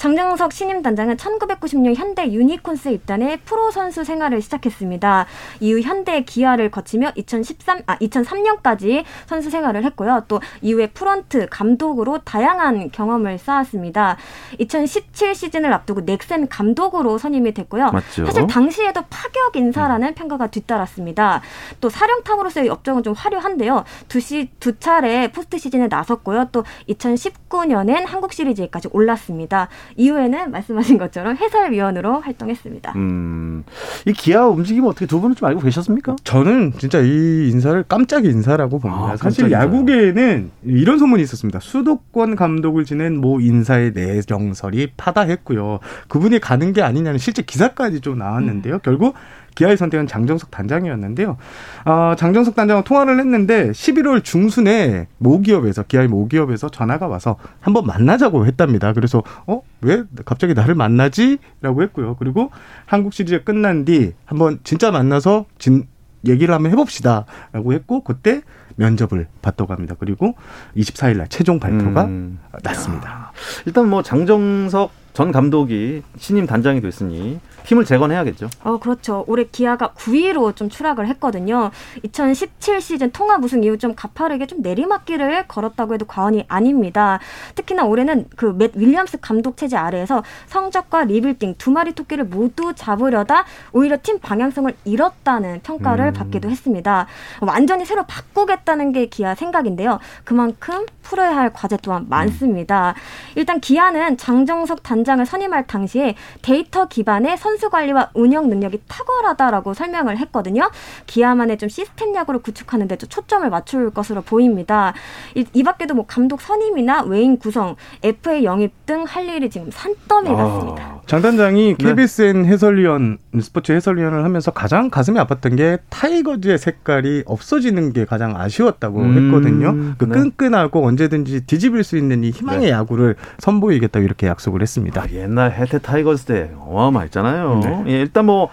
장정석 0.04 0.52
신임 0.52 0.82
단장은 0.82 1.16
1996년 1.16 1.96
현대 1.96 2.30
유니콘스에 2.30 2.92
입단해 2.92 3.38
프로 3.46 3.72
선수 3.72 4.04
생활을 4.04 4.42
시작했습니다. 4.42 5.28
이후 5.62 5.80
현대 5.80 6.26
기아를 6.26 6.72
거치며 6.72 7.14
2013, 7.16 7.84
아, 7.88 7.98
2003년까지 8.00 9.06
선수 9.28 9.50
생활을 9.50 9.86
했고요. 9.86 10.26
또 10.28 10.42
이후에 10.62 10.88
프런트 10.88 11.48
감독으로 11.50 12.18
다양한 12.26 12.92
경험을 12.92 13.38
쌓았습니다. 13.38 14.18
2017 14.60 15.34
시즌을 15.36 15.72
앞두고 15.72 16.02
넥센 16.02 16.50
감독으로 16.50 17.18
선임이 17.18 17.54
됐고요. 17.54 17.92
맞죠. 17.92 18.26
사실 18.26 18.46
당시에도 18.46 19.04
파격 19.10 19.56
인사라는 19.56 20.16
평가가 20.16 20.48
뒤따랐습니다. 20.48 21.42
또 21.80 21.88
사령탑으로서의 21.88 22.68
업적은 22.68 23.04
좀 23.04 23.14
화려한데요. 23.14 23.86
두, 24.10 24.20
시, 24.20 24.50
두 24.60 24.78
차례 24.80 25.32
포스트 25.32 25.58
시즌에 25.58 25.88
나섰고요. 25.88 26.50
또 26.52 26.66
2019년엔 26.90 28.06
한국 28.06 28.34
시리즈에까지 28.34 28.90
올랐습니다. 28.92 29.70
이후에는 29.96 30.52
말씀하신 30.52 30.98
것처럼 30.98 31.36
해설위원으로 31.38 32.20
활동했습니다. 32.20 32.94
음, 32.96 33.64
이 34.06 34.14
기아 34.14 34.48
움직임 34.48 34.86
어떻게 34.86 35.06
두 35.06 35.20
분은 35.22 35.36
좀 35.36 35.48
알고 35.48 35.62
계셨습니까? 35.62 36.16
저는 36.24 36.74
진짜 36.78 37.00
이 37.00 37.50
인사를 37.50 37.84
깜짝 37.88 38.26
인사라고 38.26 38.80
봅니다. 38.80 39.14
아, 39.14 39.18
사실. 39.18 39.52
야구계에는 39.52 40.52
이런 40.66 40.98
소문이 41.00 41.22
있었습니다. 41.24 41.60
수도권 41.60 42.36
감독을 42.36 42.86
지낸 42.86 43.18
모 43.18 43.40
인사의 43.40 43.92
내정설이 43.94 44.92
파다했고요. 44.98 45.80
그분이 46.08 46.40
가는 46.40 46.74
게 46.74 46.82
아니냐는 46.82 47.18
실제 47.20 47.42
기사까지 47.42 48.02
좀 48.02 48.18
나왔는데요. 48.18 48.80
결국 48.80 49.16
기아의 49.56 49.78
선택은 49.78 50.08
장정석 50.08 50.52
단장이었는데요. 50.52 51.38
어, 51.86 52.14
장정석 52.18 52.56
단장과 52.56 52.84
통화를 52.84 53.20
했는데 53.20 53.72
11월 53.72 54.24
중순에 54.24 55.08
모기업에서 55.18 55.84
기아의 55.84 56.08
모기업에서 56.08 56.70
전화가 56.70 57.08
와서 57.08 57.38
한번 57.60 57.86
만나자고 57.86 58.46
했답니다. 58.46 58.94
그래서 58.94 59.24
어 59.46 59.62
왜 59.84 60.04
갑자기 60.26 60.54
나를 60.54 60.76
만나지?라고 60.76 61.84
했고요. 61.84 62.16
그리고 62.18 62.50
한국 62.86 63.14
시리즈 63.14 63.44
끝난 63.44 63.86
뒤 63.86 64.14
한번 64.26 64.60
진짜 64.64 64.92
만나서 64.92 65.46
진, 65.60 65.88
얘기를 66.26 66.54
한번 66.56 66.72
해봅시다 66.72 67.26
라고 67.52 67.74
했고 67.74 68.02
그때 68.02 68.42
면접을 68.76 69.28
받다고 69.42 69.74
합니다. 69.74 69.96
그리고 70.00 70.36
24일 70.76 71.18
날 71.18 71.28
최종 71.28 71.60
발표가 71.60 72.06
음. 72.06 72.40
났습니다. 72.64 73.23
일단 73.66 73.90
뭐 73.90 74.04
장정석 74.04 74.92
전 75.14 75.32
감독이 75.32 76.02
신임 76.18 76.48
단장이 76.48 76.82
됐으니 76.82 77.40
팀을 77.66 77.86
재건해야겠죠. 77.86 78.50
어, 78.64 78.78
그렇죠. 78.80 79.24
올해 79.28 79.46
기아가 79.46 79.94
9위로 79.94 80.56
좀 80.56 80.70
추락을 80.70 81.08
했거든요. 81.08 81.72
2017 82.02 82.82
시즌 82.82 83.12
통합 83.12 83.42
우승 83.44 83.64
이후 83.64 83.78
좀 83.78 83.94
가파르게 83.96 84.48
좀 84.48 84.62
내리막길을 84.62 85.48
걸었다고 85.48 85.94
해도 85.94 86.06
과언이 86.06 86.46
아닙니다. 86.48 87.20
특히나 87.56 87.86
올해는 87.86 88.26
그 88.36 88.54
맷 88.54 88.72
윌리엄스 88.76 89.20
감독 89.22 89.56
체제 89.56 89.78
아래에서 89.78 90.24
성적과 90.48 91.06
리빌딩 91.06 91.56
두 91.58 91.72
마리 91.72 91.94
토끼를 91.94 92.26
모두 92.26 92.74
잡으려다 92.76 93.46
오히려 93.72 93.98
팀 94.02 94.20
방향성을 94.20 94.74
잃었다는 94.84 95.62
평가를 95.64 96.08
음. 96.08 96.14
받기도 96.14 96.50
했습니다. 96.50 97.08
완전히 97.40 97.86
새로 97.86 98.04
바꾸겠다는 98.04 98.92
게 98.92 99.06
기아 99.06 99.36
생각인데요. 99.36 100.00
그만큼 100.24 100.86
풀어야 101.02 101.36
할 101.36 101.54
과제 101.54 101.78
또한 101.82 102.08
많습니다. 102.10 102.96
일단 103.36 103.60
기아는 103.60 104.18
장정석 104.18 104.84
단장을 104.84 105.26
선임할 105.26 105.68
당시에 105.68 106.16
데이터 106.42 106.88
기반의 106.88 107.38
선수 107.38 107.70
관리와 107.70 108.10
운영 108.14 108.50
능력이 108.50 108.82
탁월하다라고 108.88 109.74
설명을 109.74 110.18
했거든요. 110.18 110.70
기아만의 111.08 111.58
좀 111.58 111.70
시스템 111.70 112.16
야구를 112.16 112.40
구축하는 112.40 112.88
데 112.88 112.96
초점을 112.98 113.50
맞출 113.50 113.90
것으로 113.92 114.22
보입니다. 114.22 114.94
이, 115.36 115.46
이 115.54 115.64
밖에도 115.64 115.94
뭐 115.94 116.06
감독 116.06 116.42
선임이나 116.42 117.04
외인 117.04 117.38
구성, 117.38 117.76
FA 118.04 118.44
영입 118.44 118.86
등 118.86 119.04
할 119.06 119.28
일이 119.30 119.50
지금 119.50 119.70
산더미 119.72 120.30
아, 120.30 120.36
같습니다. 120.36 121.02
장 121.06 121.22
단장이 121.22 121.76
KBSN 121.78 122.44
네. 122.44 122.50
해설위원 122.50 123.18
스포츠 123.42 123.72
해설위원을 123.72 124.24
하면서 124.24 124.52
가장 124.52 124.90
가슴이 124.90 125.20
아팠던 125.20 125.58
게 125.58 125.78
타이거즈의 125.90 126.58
색깔이 126.58 127.24
없어지는 127.26 127.94
게 127.94 128.06
가장 128.06 128.36
아쉬웠다고 128.36 129.00
음, 129.00 129.18
했거든요. 129.18 129.96
그 129.98 130.06
네. 130.06 130.14
끈끈하고 130.14 130.86
언제든지 130.86 131.46
뒤집을 131.46 131.84
수 131.84 131.98
있는 131.98 132.24
이 132.24 132.32
희망의 132.32 132.62
네. 132.62 132.70
야구를 132.70 133.16
선보이겠다 133.40 134.00
이렇게 134.00 134.28
약속을 134.28 134.62
했습니다. 134.62 135.02
아, 135.02 135.08
옛날 135.12 135.52
해태 135.52 135.80
타이거즈 135.80 136.26
때 136.26 136.52
어마어마했잖아요. 136.60 137.62
네. 137.64 137.84
예, 137.88 138.02
일단 138.02 138.26
뭐 138.26 138.50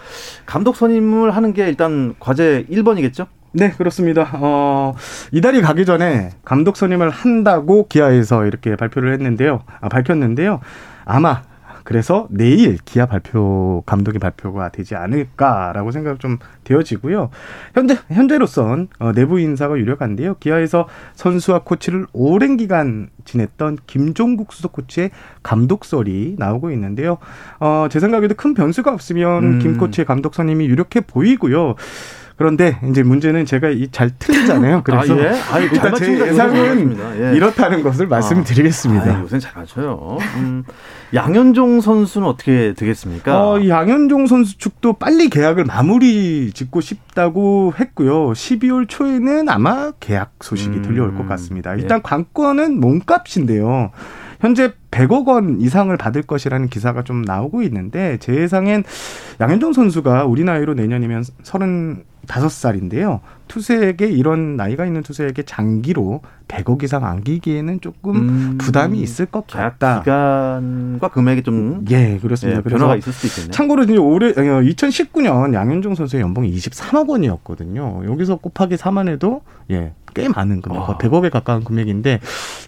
감독 0.47 0.77
선임을 0.77 1.31
하는 1.33 1.53
게 1.53 1.69
일단 1.69 2.15
과제 2.19 2.67
1번이겠죠? 2.71 3.27
네, 3.53 3.71
그렇습니다. 3.73 4.31
어, 4.35 4.95
이달이 5.33 5.61
가기 5.61 5.85
전에 5.85 6.31
감독 6.45 6.77
선임을 6.77 7.11
한다고 7.11 7.89
기아에서 7.89 8.47
이렇게 8.47 8.77
발표를 8.77 9.13
했는데요. 9.13 9.63
아, 9.81 9.89
밝혔는데요. 9.89 10.61
아마 11.05 11.43
그래서 11.91 12.29
내일 12.31 12.79
기아 12.85 13.05
발표 13.05 13.83
감독의 13.85 14.21
발표가 14.21 14.69
되지 14.69 14.95
않을까라고 14.95 15.91
생각 15.91 16.21
좀 16.21 16.39
되어지고요. 16.63 17.31
현재 17.75 17.99
현재로선 18.07 18.87
어, 19.01 19.11
내부 19.11 19.41
인사가 19.41 19.77
유력한데요. 19.77 20.37
기아에서 20.39 20.87
선수와 21.15 21.63
코치를 21.65 22.07
오랜 22.13 22.57
기간 22.57 23.11
지냈던 23.25 23.79
김종국 23.89 24.53
수석 24.53 24.71
코치의 24.71 25.11
감독설이 25.43 26.37
나오고 26.39 26.71
있는데요. 26.71 27.19
어, 27.59 27.89
제 27.91 27.99
생각에도 27.99 28.37
큰 28.37 28.55
변수가 28.55 28.93
없으면 28.93 29.43
음. 29.43 29.59
김 29.59 29.77
코치의 29.77 30.05
감독 30.05 30.37
선임이 30.37 30.67
유력해 30.67 31.01
보이고요. 31.01 31.75
그런데 32.41 32.79
이제 32.89 33.03
문제는 33.03 33.45
제가 33.45 33.69
이 33.69 33.89
잘 33.93 34.11
틀리잖아요. 34.19 34.81
그래서 34.83 35.15
아, 35.15 35.19
예? 35.19 35.29
아니, 35.53 35.65
일단 35.67 35.95
제 35.95 36.19
예상은 36.19 36.97
예. 37.21 37.37
이렇다는 37.37 37.83
것을 37.83 38.07
말씀드리겠습니다. 38.07 39.15
아, 39.15 39.21
요새 39.21 39.39
잘 39.39 39.53
맞춰요. 39.55 40.17
음, 40.37 40.65
양현종 41.13 41.83
선수는 41.83 42.27
어떻게 42.27 42.73
되겠습니까? 42.73 43.47
어, 43.47 43.69
양현종 43.69 44.27
선수 44.27 44.57
측도 44.57 44.95
빨리 44.95 45.29
계약을 45.29 45.65
마무리 45.67 46.51
짓고 46.53 46.81
싶다고 46.81 47.75
했고요. 47.79 48.33
12월 48.33 48.89
초에는 48.89 49.51
아마 49.51 49.91
계약 50.01 50.33
소식이 50.41 50.79
음, 50.79 50.83
들려올 50.83 51.15
것 51.19 51.29
같습니다. 51.29 51.75
일단 51.75 51.99
예. 51.99 52.03
관건은 52.03 52.81
몸값인데요. 52.81 53.91
현재 54.41 54.73
100억 54.91 55.27
원 55.29 55.61
이상을 55.61 55.95
받을 55.99 56.23
것이라는 56.23 56.69
기사가 56.69 57.03
좀 57.05 57.21
나오고 57.21 57.61
있는데 57.65 58.17
제 58.21 58.35
예상엔 58.35 58.85
양현종 59.41 59.75
선수가 59.75 60.25
우리 60.25 60.45
나이로 60.45 60.73
내년이면 60.73 61.25
35살인데요. 62.31 63.21
투수에게 63.49 64.07
이런 64.07 64.57
나이가 64.57 64.87
있는 64.87 65.03
투수에게 65.03 65.43
장기로 65.43 66.21
100억 66.47 66.83
이상 66.85 67.05
안기기에는 67.05 67.81
조금 67.81 68.17
음, 68.17 68.59
부담이 68.59 69.01
있을 69.01 69.27
것 69.27 69.47
같다. 69.47 70.01
기간과 70.01 71.09
금액이 71.09 71.43
좀 71.43 71.85
예, 71.91 72.19
그렇습니다. 72.19 72.59
예, 72.59 72.63
변화가 72.63 72.97
있을 72.97 73.13
수도 73.13 73.27
있겠네요. 73.27 73.51
참고로 73.51 73.83
이제 73.85 73.97
올해 73.97 74.33
2019년 74.33 75.51
어, 75.51 75.53
양현종 75.53 75.95
선수의 75.95 76.23
연봉이 76.23 76.53
23억 76.55 77.09
원이었거든요. 77.09 78.03
여기서 78.05 78.37
곱하기 78.37 78.77
4만 78.77 79.09
해도 79.09 79.43
예, 79.71 79.93
꽤 80.15 80.29
많은 80.29 80.61
금액, 80.61 80.81
아. 80.81 80.99
100억에 80.99 81.31
가까운 81.31 81.65
금액인데 81.65 82.21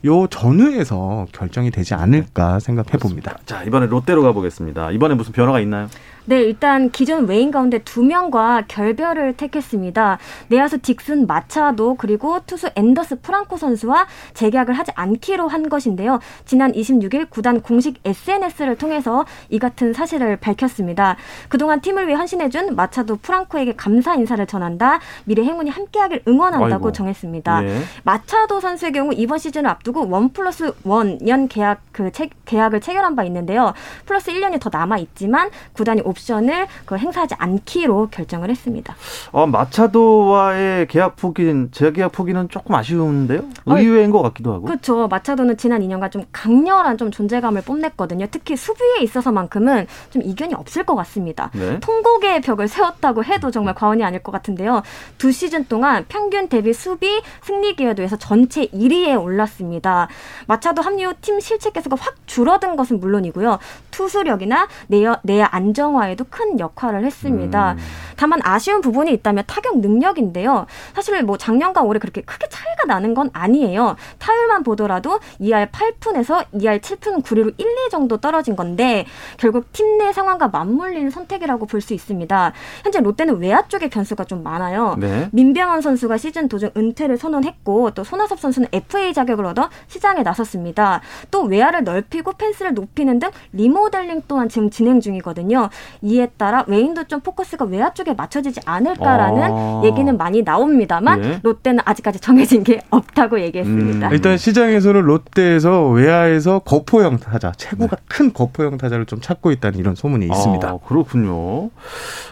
요 0.05 0.27
전후에서 0.29 1.27
결정이 1.33 1.71
되지 1.71 1.95
않을까 1.95 2.59
생각해 2.61 2.99
봅니다. 2.99 3.39
자, 3.47 3.63
이번에 3.65 3.87
롯데로 3.87 4.23
가보겠습니다. 4.23 4.91
이번에 4.93 5.15
무슨 5.15 5.33
변화가 5.33 5.61
있나요? 5.61 5.89
네, 6.25 6.41
일단 6.41 6.91
기존 6.91 7.27
외인 7.27 7.51
가운데 7.51 7.79
두 7.79 8.03
명과 8.05 8.63
결별을 8.69 9.37
택했습니다. 9.37 10.19
내야수 10.49 10.79
딕슨 10.79 11.27
마차도 11.27 11.97
그리고 11.97 12.39
투수 12.47 12.69
앤더스 12.77 13.21
프랑코 13.23 13.57
선수와 13.57 14.07
재계약을 14.35 14.75
하지 14.75 14.93
않기로 14.95 15.49
한 15.49 15.69
것인데요. 15.69 16.21
지난 16.45 16.71
26일 16.73 17.29
구단 17.29 17.61
공식 17.61 18.01
SNS를 18.05 18.77
통해서 18.77 19.25
이 19.51 19.59
같은 19.59 19.93
사실을 19.93 20.37
밝혔습니다. 20.37 21.17
그동안 21.49 21.81
팀을 21.81 22.07
위해 22.07 22.17
헌신해준 22.17 22.77
마차도 22.77 23.17
프랑코에게 23.17 23.75
감사 23.77 24.15
인사를 24.15 24.47
전한다. 24.47 25.01
미래 25.25 25.43
행운이 25.43 25.71
함께하길 25.71 26.23
응원한다고 26.29 26.73
아이고. 26.75 26.93
정했습니다. 26.93 27.65
예. 27.65 27.81
마차도 28.05 28.61
선수의 28.61 28.93
경우 28.93 29.13
이번 29.13 29.39
시즌을 29.39 29.69
앞두고 29.69 30.09
one 30.09 30.33
plus 30.33 30.73
one 30.85 31.19
년 31.21 31.47
계약 31.49 31.81
그 31.93 32.11
체, 32.13 32.29
계약을 32.47 32.81
체결한 32.81 33.17
바 33.17 33.25
있는데요. 33.25 33.75
플러스 34.07 34.31
1년이 34.33 34.61
더 34.61 34.71
남아 34.73 34.99
있지만 34.99 35.51
구단이 35.73 36.01
옵션을 36.13 36.67
그 36.85 36.97
행사하지 36.97 37.35
않기로 37.39 38.09
결정을 38.11 38.51
했습니다. 38.51 38.95
어, 39.33 39.47
마차도와의 39.47 40.87
계약 40.89 41.17
포기는 41.17 41.71
재계약 41.73 42.13
포기는 42.13 42.49
조금 42.49 42.75
아쉬운데요. 42.75 43.43
의외인 43.67 44.11
것 44.11 44.23
같기도 44.23 44.53
하고. 44.53 44.67
그렇죠. 44.67 45.09
마차도는 45.09 45.57
지난 45.57 45.81
2년간 45.81 46.11
좀 46.11 46.25
강렬한 46.33 46.99
좀 46.99 47.11
존재감을 47.11 47.63
뽐냈거든요. 47.63 48.27
특히 48.31 48.57
수비에 48.57 49.03
있어서만큼은 49.03 49.87
좀 50.11 50.23
이견이 50.23 50.55
없을 50.55 50.85
것 50.85 50.95
같습니다. 50.95 51.51
네. 51.55 51.81
통곡의 51.81 52.41
벽을 52.43 52.69
세웠다고 52.69 53.25
해도 53.25 53.51
정말 53.51 53.75
과언이 53.75 54.05
아닐 54.05 54.23
것 54.23 54.33
같은데요. 54.33 54.83
두 55.19 55.33
시즌 55.33 55.67
동안 55.67 56.05
평균 56.09 56.49
대비 56.49 56.73
수비 56.73 57.23
승리 57.43 57.75
기회도에서 57.75 58.17
전체 58.17 58.67
1위에 58.67 59.21
올랐습니다. 59.21 60.09
마차도 60.47 60.83
합류 60.83 61.09
후팀 61.09 61.41
실책 61.41 61.73
개수가 61.73 61.97
확 61.99 62.15
줄어든 62.27 62.77
것은 62.77 63.01
물론이고요. 63.01 63.59
투수력이나 63.91 64.69
내야, 64.89 65.21
내야 65.23 65.49
안정화 65.51 66.02
에도 66.09 66.25
큰 66.29 66.59
역할을 66.59 67.05
했습니다. 67.05 67.73
음. 67.73 67.79
다만 68.17 68.41
아쉬운 68.43 68.81
부분이 68.81 69.13
있다면 69.13 69.45
타격 69.47 69.79
능력인데요. 69.79 70.67
사실 70.95 71.23
뭐 71.23 71.37
작년과 71.39 71.83
올해 71.83 71.99
그렇게 71.99 72.23
크게 72.23 72.49
차이가 72.49 72.85
나는 72.87 73.15
건 73.15 73.31
아니에요. 73.33 73.97
타율만 74.19 74.63
보더라도 74.63 75.21
2할 75.41 75.71
8푼에서 75.71 76.45
2할 76.55 76.81
7푼 76.81 77.23
9리로 77.23 77.55
1, 77.59 77.67
2 77.87 77.91
정도 77.91 78.17
떨어진 78.19 78.57
건데 78.57 79.07
결국 79.37 79.73
팀 79.73 79.93
내 79.93 80.11
상황과 80.13 80.49
맞물리는 80.49 81.11
선택이라고 81.11 81.67
볼 81.67 81.83
수 81.83 81.93
있습니다. 81.95 82.53
현재 82.83 83.01
롯데는 83.01 83.39
외야 83.41 83.63
쪽의 83.69 83.91
변수가 83.91 84.25
좀 84.25 84.43
많아요. 84.43 84.97
네. 84.99 85.29
민병헌 85.33 85.81
선수가 85.83 86.17
시즌 86.17 86.49
도중 86.49 86.71
은퇴를 86.77 87.19
선언했고 87.19 87.91
또 87.91 88.05
손아섭 88.05 88.39
선수는 88.41 88.69
FA 88.73 89.13
자격을 89.13 89.45
얻어 89.45 89.69
시장에 89.89 90.23
나섰습니다. 90.23 91.01
또 91.31 91.43
외야를 91.43 91.85
넓히고 91.85 92.33
펜스를 92.35 92.75
높이는 92.75 93.19
등 93.19 93.31
리모델링 93.53 94.23
또한 94.29 94.49
지금 94.49 94.71
진행 94.71 95.01
중이거든요. 95.01 95.69
이에 96.01 96.27
따라 96.37 96.65
외인도 96.67 97.05
좀 97.05 97.21
포커스가 97.21 97.65
외야 97.67 97.93
쪽에 97.93 98.15
맞춰지지 98.15 98.61
않을까라는 98.65 99.43
아. 99.43 99.83
얘기는 99.85 100.17
많이 100.17 100.43
나옵니다만 100.43 101.25
예. 101.25 101.41
롯데는 101.43 101.81
아직까지 101.85 102.21
정해진 102.21 102.65
게 102.65 102.81
없다고 102.91 103.41
얘기했습니다. 103.41 104.09
음. 104.09 104.13
일단 104.13 104.37
시장에서는 104.37 105.01
롯데에서 105.03 105.89
외야에서 105.89 106.61
거포형 106.61 107.19
타자, 107.19 107.53
체구가 107.53 107.97
네. 107.97 108.03
큰 108.09 108.33
거포형 108.33 108.79
타자를 108.79 109.07
좀 109.07 109.21
찾고 109.21 109.51
있다는 109.53 109.79
이런 109.79 109.95
소문이 109.95 110.27
있습니다. 110.27 110.69
아, 110.69 110.79
그렇군요. 110.87 111.71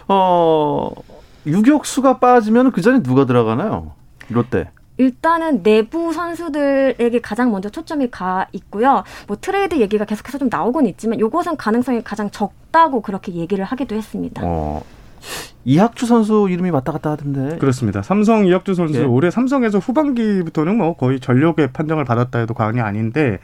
어, 0.07 0.91
유격수가 1.45 2.19
빠지면 2.19 2.71
그 2.71 2.81
전에 2.81 3.01
누가 3.01 3.25
들어가나요? 3.25 3.93
롯데. 4.29 4.69
일단은 5.01 5.63
내부 5.63 6.13
선수들에게 6.13 7.21
가장 7.21 7.51
먼저 7.51 7.69
초점이 7.69 8.11
가 8.11 8.45
있고요. 8.51 9.03
뭐 9.25 9.35
트레이드 9.41 9.79
얘기가 9.79 10.05
계속해서 10.05 10.37
좀 10.37 10.47
나오곤 10.51 10.85
있지만 10.85 11.19
요것은 11.19 11.57
가능성이 11.57 12.03
가장 12.03 12.29
적다고 12.29 13.01
그렇게 13.01 13.33
얘기를 13.33 13.65
하기도 13.65 13.95
했습니다. 13.95 14.43
어, 14.45 14.83
이학주 15.63 16.05
선수 16.05 16.47
이름이 16.49 16.69
왔다 16.71 16.91
갔다 16.91 17.11
하던데. 17.11 17.57
그렇습니다. 17.57 18.01
삼성 18.01 18.45
이학주 18.45 18.73
선수 18.73 18.99
예. 18.99 19.03
올해 19.03 19.29
삼성에서 19.29 19.79
후반기부터는 19.79 20.77
뭐 20.77 20.95
거의 20.95 21.19
전력 21.19 21.62
외 21.62 21.71
판정을 21.73 22.03
받았다 22.03 22.39
해도 22.39 22.53
과언이 22.53 22.81
아닌데 22.81 23.39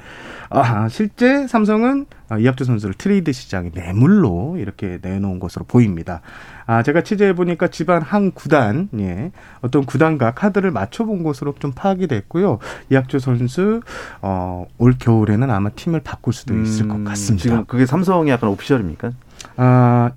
아, 0.50 0.88
실제 0.90 1.46
삼성은 1.48 2.06
이학주 2.40 2.64
선수를 2.64 2.96
트레이드 2.96 3.32
시장에 3.32 3.72
매물로 3.74 4.58
이렇게 4.58 5.00
내놓은 5.02 5.40
것으로 5.40 5.66
보입니다. 5.66 6.22
아, 6.66 6.84
제가 6.84 7.02
취재해 7.02 7.34
보니까 7.34 7.68
집안 7.68 8.02
한 8.02 8.32
구단, 8.32 8.90
예, 9.00 9.32
어떤 9.62 9.86
구단과 9.86 10.32
카드를 10.32 10.72
맞춰 10.72 11.06
본 11.06 11.24
것으로 11.24 11.54
좀 11.60 11.72
파악이 11.72 12.08
됐고요. 12.08 12.60
이학주 12.90 13.20
선수 13.20 13.82
어, 14.22 14.66
올 14.78 14.94
겨울에는 14.98 15.50
아마 15.50 15.70
팀을 15.70 16.02
바꿀 16.02 16.34
수도 16.34 16.58
있을 16.60 16.86
음, 16.86 16.90
것 16.90 17.10
같습니다. 17.12 17.44
지금 17.44 17.66
그게 17.66 17.86
삼성의 17.86 18.32
약간 18.32 18.50
오피셜입니까? 18.50 19.12
아, 19.58 20.12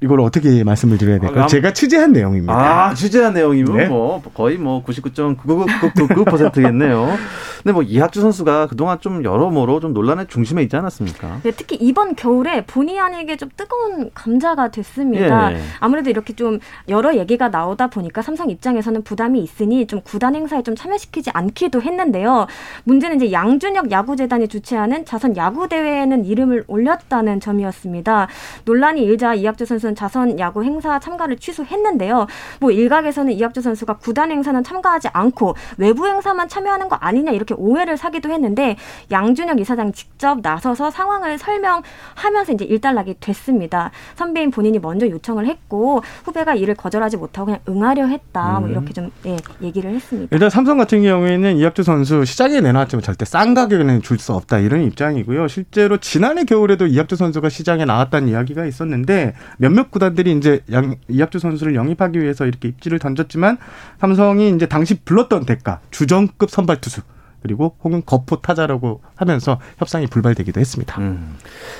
이걸 0.00 0.20
어떻게 0.20 0.62
말씀을 0.62 0.96
드려야 0.96 1.18
될까요? 1.18 1.44
아, 1.44 1.46
제가 1.48 1.72
취재한 1.72 2.12
내용입니다. 2.12 2.52
아, 2.52 2.94
취재한 2.94 3.34
내용이면 3.34 3.76
네. 3.76 3.86
뭐 3.86 4.22
거의 4.34 4.56
뭐 4.56 4.84
99.99%겠네요. 4.84 7.18
근데 7.62 7.72
뭐 7.72 7.82
이학주 7.82 8.20
선수가 8.20 8.68
그동안 8.68 9.00
좀 9.00 9.24
여러모로 9.24 9.80
좀 9.80 9.92
논란의 9.92 10.26
중심에 10.28 10.62
있지 10.62 10.76
않았습니까? 10.76 11.40
네, 11.42 11.50
특히 11.50 11.76
이번 11.76 12.14
겨울에 12.14 12.64
본의 12.64 12.98
아니게 12.98 13.36
좀 13.36 13.48
뜨거운 13.56 14.10
감자가 14.14 14.70
됐습니다. 14.70 15.52
예. 15.52 15.60
아무래도 15.80 16.10
이렇게 16.10 16.34
좀 16.34 16.58
여러 16.88 17.14
얘기가 17.16 17.48
나오다 17.48 17.88
보니까 17.88 18.22
삼성 18.22 18.50
입장에서는 18.50 19.02
부담이 19.02 19.40
있으니 19.40 19.86
좀 19.86 20.00
구단 20.02 20.34
행사에 20.34 20.62
좀 20.62 20.76
참여시키지 20.76 21.30
않기도 21.32 21.82
했는데요. 21.82 22.46
문제는 22.84 23.16
이제 23.16 23.32
양준혁 23.32 23.90
야구재단이 23.90 24.48
주최하는 24.48 25.04
자선 25.04 25.36
야구 25.36 25.68
대회에는 25.68 26.24
이름을 26.24 26.64
올렸다는 26.66 27.40
점이었습니다. 27.40 28.28
논란이 28.64 29.02
일자 29.02 29.34
이학주 29.34 29.66
선수는 29.66 29.94
자선 29.94 30.38
야구 30.38 30.62
행사 30.62 30.98
참가를 30.98 31.36
취소했는데요. 31.36 32.26
뭐 32.60 32.70
일각에서는 32.70 33.32
이학주 33.32 33.60
선수가 33.60 33.98
구단 33.98 34.30
행사는 34.30 34.62
참가하지 34.62 35.08
않고 35.12 35.54
외부 35.76 36.06
행사만 36.06 36.48
참여하는 36.48 36.88
거 36.88 36.96
아니냐 36.96 37.32
이렇게 37.32 37.47
오해를 37.56 37.96
사기도 37.96 38.30
했는데 38.30 38.76
양준혁 39.10 39.60
이사장 39.60 39.92
직접 39.92 40.40
나서서 40.42 40.90
상황을 40.90 41.38
설명하면서 41.38 42.52
이제 42.52 42.64
일단락이 42.64 43.16
됐습니다. 43.20 43.90
선배인 44.16 44.50
본인이 44.50 44.78
먼저 44.78 45.08
요청을 45.08 45.46
했고 45.46 46.02
후배가 46.24 46.54
이를 46.54 46.74
거절하지 46.74 47.16
못하고 47.16 47.46
그냥 47.46 47.60
응하려 47.68 48.06
했다. 48.06 48.60
뭐 48.60 48.68
이렇게 48.68 48.92
좀 48.92 49.10
예, 49.26 49.36
얘기를 49.62 49.90
했습니다. 49.94 50.28
일단 50.32 50.50
삼성 50.50 50.76
같은 50.78 51.02
경우에는 51.02 51.56
이학주 51.56 51.82
선수 51.82 52.24
시장에 52.24 52.60
내놨지만 52.60 53.02
절대 53.02 53.24
싼 53.24 53.54
가격에는 53.54 54.02
줄 54.02 54.18
수 54.18 54.32
없다 54.32 54.58
이런 54.58 54.82
입장이고요. 54.82 55.46
실제로 55.46 55.96
지난해 55.98 56.42
겨울에도 56.44 56.88
이학주 56.88 57.14
선수가 57.14 57.48
시장에 57.50 57.84
나왔다는 57.84 58.28
이야기가 58.28 58.64
있었는데 58.66 59.34
몇몇 59.58 59.92
구단들이 59.92 60.32
이제 60.32 60.60
양, 60.72 60.96
이학주 61.08 61.38
선수를 61.38 61.76
영입하기 61.76 62.20
위해서 62.20 62.44
이렇게 62.46 62.66
입지를 62.66 62.98
던졌지만 62.98 63.58
삼성이 64.00 64.50
이제 64.50 64.66
당시 64.66 64.98
불렀던 65.04 65.46
대가 65.46 65.78
주전급 65.92 66.50
선발 66.50 66.80
투수 66.80 67.02
그리고 67.48 67.74
혹은 67.82 68.02
거포 68.04 68.42
타자라고 68.42 69.00
하면서 69.16 69.58
협상이 69.78 70.06
불발되기도 70.06 70.60
했습니다. 70.60 71.00
음. 71.00 71.36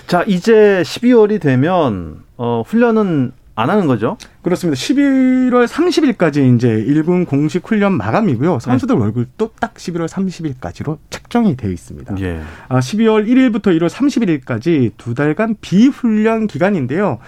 자, 0.07 0.25
이제 0.27 0.83
12월이 0.83 1.41
되면 1.41 2.25
어, 2.39 2.63
훈련은 2.67 3.33
안 3.55 3.71
하는 3.71 3.87
거죠? 3.87 4.17
그렇습니다. 4.41 4.81
11월 4.81 5.67
30일까지 5.67 6.57
이제 6.57 6.69
1군 6.69 7.27
공식 7.27 7.69
훈련 7.69 7.93
마감이고요. 7.95 8.61
선수들 8.61 8.95
월급도 8.95 9.51
딱 9.61 9.75
11월 9.75 10.09
30일까지로 10.09 10.99
책정이 11.11 11.57
되어 11.57 11.71
있습니다. 11.71 12.15
예. 12.21 12.41
아, 12.69 12.79
12월 12.79 13.27
1일부터 13.27 13.77
1월 13.77 13.89
31일까지 13.89 14.93
두 14.97 15.15
달간 15.15 15.57
비훈련 15.61 16.47
기간인데요. 16.47 17.19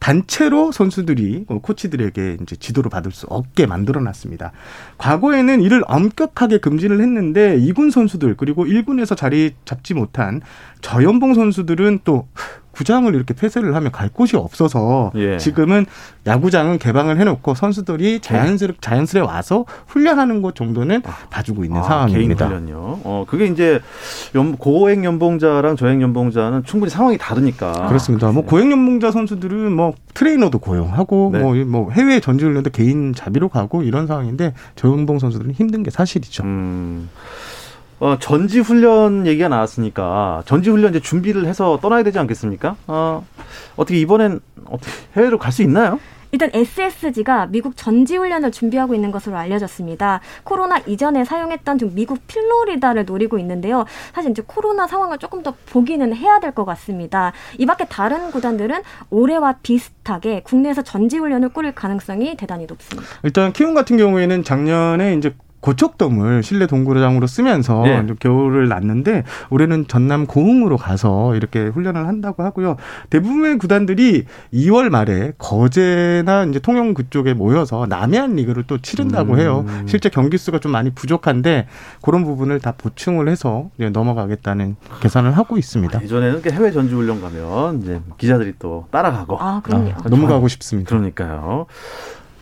단체로 0.00 0.72
선수들이 0.72 1.44
어, 1.48 1.60
코치들에게 1.60 2.38
이제 2.42 2.56
지도를 2.56 2.90
받을 2.90 3.12
수 3.12 3.26
없게 3.28 3.66
만들어 3.66 4.00
놨습니다. 4.00 4.50
과거에는 4.98 5.60
이를 5.60 5.82
엄격하게 5.86 6.58
금지를 6.58 7.00
했는데 7.00 7.58
2군 7.58 7.90
선수들 7.90 8.36
그리고 8.36 8.64
1군에서 8.64 9.16
자리 9.16 9.54
잡지 9.64 9.94
못한 9.94 10.40
저연봉 10.80 11.34
선수들은 11.34 12.00
또 12.04 12.26
구장을 12.72 13.14
이렇게 13.14 13.34
폐쇄를 13.34 13.74
하면 13.74 13.92
갈 13.92 14.08
곳이 14.08 14.36
없어서 14.36 15.12
예. 15.14 15.36
지금은 15.36 15.84
야구장은 16.26 16.78
개방을 16.78 17.18
해놓고 17.20 17.54
선수들이 17.54 18.20
자연스레 18.20 18.74
자연스레 18.80 19.20
와서 19.20 19.66
훈련하는 19.86 20.40
것 20.40 20.54
정도는 20.54 21.02
봐주고 21.30 21.64
있는 21.64 21.80
아, 21.80 21.82
상황입니다. 21.82 22.48
개인 22.48 22.60
훈련요. 22.62 23.00
어, 23.04 23.24
그게 23.28 23.46
이제 23.46 23.80
연, 24.34 24.56
고액 24.56 25.04
연봉자랑 25.04 25.76
저액 25.76 26.00
연봉자는 26.00 26.64
충분히 26.64 26.90
상황이 26.90 27.18
다르니까. 27.18 27.88
그렇습니다. 27.88 28.30
뭐 28.32 28.44
고액 28.44 28.70
연봉자 28.70 29.10
선수들은 29.10 29.72
뭐 29.72 29.92
트레이너도 30.14 30.58
고용하고 30.58 31.30
네. 31.34 31.38
뭐, 31.40 31.54
뭐, 31.54 31.64
뭐 31.66 31.90
해외 31.90 32.20
전지 32.20 32.44
훈련도 32.44 32.70
개인 32.70 33.12
자비로 33.14 33.48
가고 33.48 33.82
이런 33.82 34.06
상황인데 34.06 34.54
저연봉 34.76 35.18
선수들은 35.18 35.52
힘든 35.52 35.82
게 35.82 35.90
사실이죠. 35.90 36.44
음. 36.44 37.10
어, 38.00 38.18
전지 38.18 38.60
훈련 38.60 39.26
얘기가 39.26 39.48
나왔으니까 39.48 40.42
전지 40.46 40.70
훈련 40.70 40.90
이제 40.90 41.00
준비를 41.00 41.44
해서 41.46 41.78
떠나야 41.82 42.02
되지 42.02 42.18
않겠습니까? 42.18 42.76
어, 42.86 43.24
어떻게 43.76 43.98
이번엔 43.98 44.40
어떻게 44.66 44.90
해외로 45.16 45.38
갈 45.38 45.52
수 45.52 45.62
있나요? 45.62 46.00
일단 46.32 46.48
SSG가 46.54 47.46
미국 47.46 47.76
전지훈련을 47.76 48.52
준비하고 48.52 48.94
있는 48.94 49.10
것으로 49.10 49.36
알려졌습니다. 49.36 50.20
코로나 50.44 50.78
이전에 50.86 51.24
사용했던 51.24 51.78
좀 51.78 51.92
미국 51.92 52.24
필로리다를 52.28 53.04
노리고 53.04 53.36
있는데요. 53.40 53.84
사실 54.14 54.30
이제 54.30 54.40
코로나 54.46 54.86
상황을 54.86 55.18
조금 55.18 55.42
더 55.42 55.54
보기는 55.70 56.14
해야 56.14 56.38
될 56.38 56.52
것 56.52 56.64
같습니다. 56.64 57.32
이 57.58 57.66
밖에 57.66 57.84
다른 57.84 58.30
구단들은 58.30 58.80
올해와 59.10 59.56
비슷하게 59.62 60.42
국내에서 60.44 60.82
전지훈련을 60.82 61.48
꾸릴 61.48 61.74
가능성이 61.74 62.36
대단히 62.36 62.66
높습니다. 62.66 63.10
일단 63.24 63.52
키움 63.52 63.74
같은 63.74 63.96
경우에는 63.96 64.44
작년에 64.44 65.14
이제 65.14 65.34
고척돔을 65.60 66.42
실내 66.42 66.66
동구장으로 66.66 67.26
쓰면서 67.26 67.86
예. 67.86 68.00
이제 68.04 68.14
겨울을 68.18 68.68
났는데 68.68 69.24
올해는 69.50 69.86
전남 69.88 70.26
고흥으로 70.26 70.76
가서 70.76 71.34
이렇게 71.36 71.66
훈련을 71.66 72.06
한다고 72.06 72.42
하고요. 72.42 72.76
대부분의 73.10 73.58
구단들이 73.58 74.24
2월 74.52 74.88
말에 74.88 75.32
거제나 75.38 76.44
이제 76.44 76.58
통영 76.58 76.94
그쪽에 76.94 77.34
모여서 77.34 77.86
남해안 77.88 78.36
리그를 78.36 78.64
또 78.66 78.78
치른다고 78.78 79.34
음. 79.34 79.38
해요. 79.38 79.64
실제 79.86 80.08
경기 80.08 80.38
수가 80.38 80.58
좀 80.58 80.72
많이 80.72 80.90
부족한데 80.90 81.66
그런 82.02 82.24
부분을 82.24 82.60
다 82.60 82.72
보충을 82.76 83.28
해서 83.28 83.70
이제 83.76 83.90
넘어가겠다는 83.90 84.76
계산을 85.00 85.32
하고 85.36 85.58
있습니다. 85.58 86.02
예전에는 86.02 86.32
이렇게 86.34 86.50
해외 86.50 86.70
전지 86.72 86.94
훈련 86.94 87.20
가면 87.20 87.82
이제 87.82 88.00
기자들이 88.18 88.54
또 88.58 88.86
따라가고. 88.90 89.38
아, 89.40 89.60
그럼요. 89.62 89.90
아, 89.90 90.08
너무 90.08 90.26
가고 90.26 90.48
싶습니다. 90.48 90.88
그러니까요. 90.88 91.66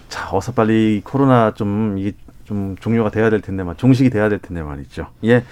자, 0.08 0.28
어서 0.32 0.52
빨리 0.52 1.02
코로나 1.04 1.52
좀 1.54 1.96
이게 1.98 2.12
좀 2.48 2.76
종료가 2.80 3.10
돼야 3.10 3.28
될 3.28 3.42
텐데 3.42 3.62
말 3.62 3.76
종식이 3.76 4.08
돼야 4.08 4.30
될 4.30 4.38
텐데 4.38 4.62
말이죠. 4.62 5.08
예. 5.24 5.44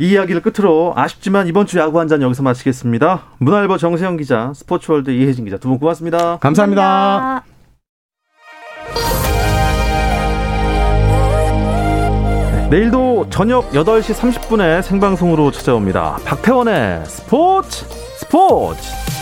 이 0.00 0.10
이야기를 0.10 0.42
끝으로 0.42 0.92
아쉽지만 0.96 1.46
이번 1.46 1.66
주 1.66 1.78
야구 1.78 2.00
한 2.00 2.08
잔 2.08 2.20
여기서 2.20 2.42
마치겠습니다. 2.42 3.22
문화일보 3.38 3.78
정세영 3.78 4.16
기자, 4.16 4.52
스포츠월드 4.54 5.10
이혜진 5.10 5.44
기자 5.44 5.56
두 5.56 5.68
분 5.68 5.78
고맙습니다. 5.78 6.38
감사합니다. 6.38 6.82
감사합니다. 6.82 7.44
내일도 12.70 13.26
저녁 13.30 13.70
8시 13.70 14.14
30분에 14.14 14.82
생방송으로 14.82 15.50
찾아옵니다. 15.50 16.18
박태원의 16.24 17.04
스포츠 17.06 17.84
스포츠. 18.16 19.21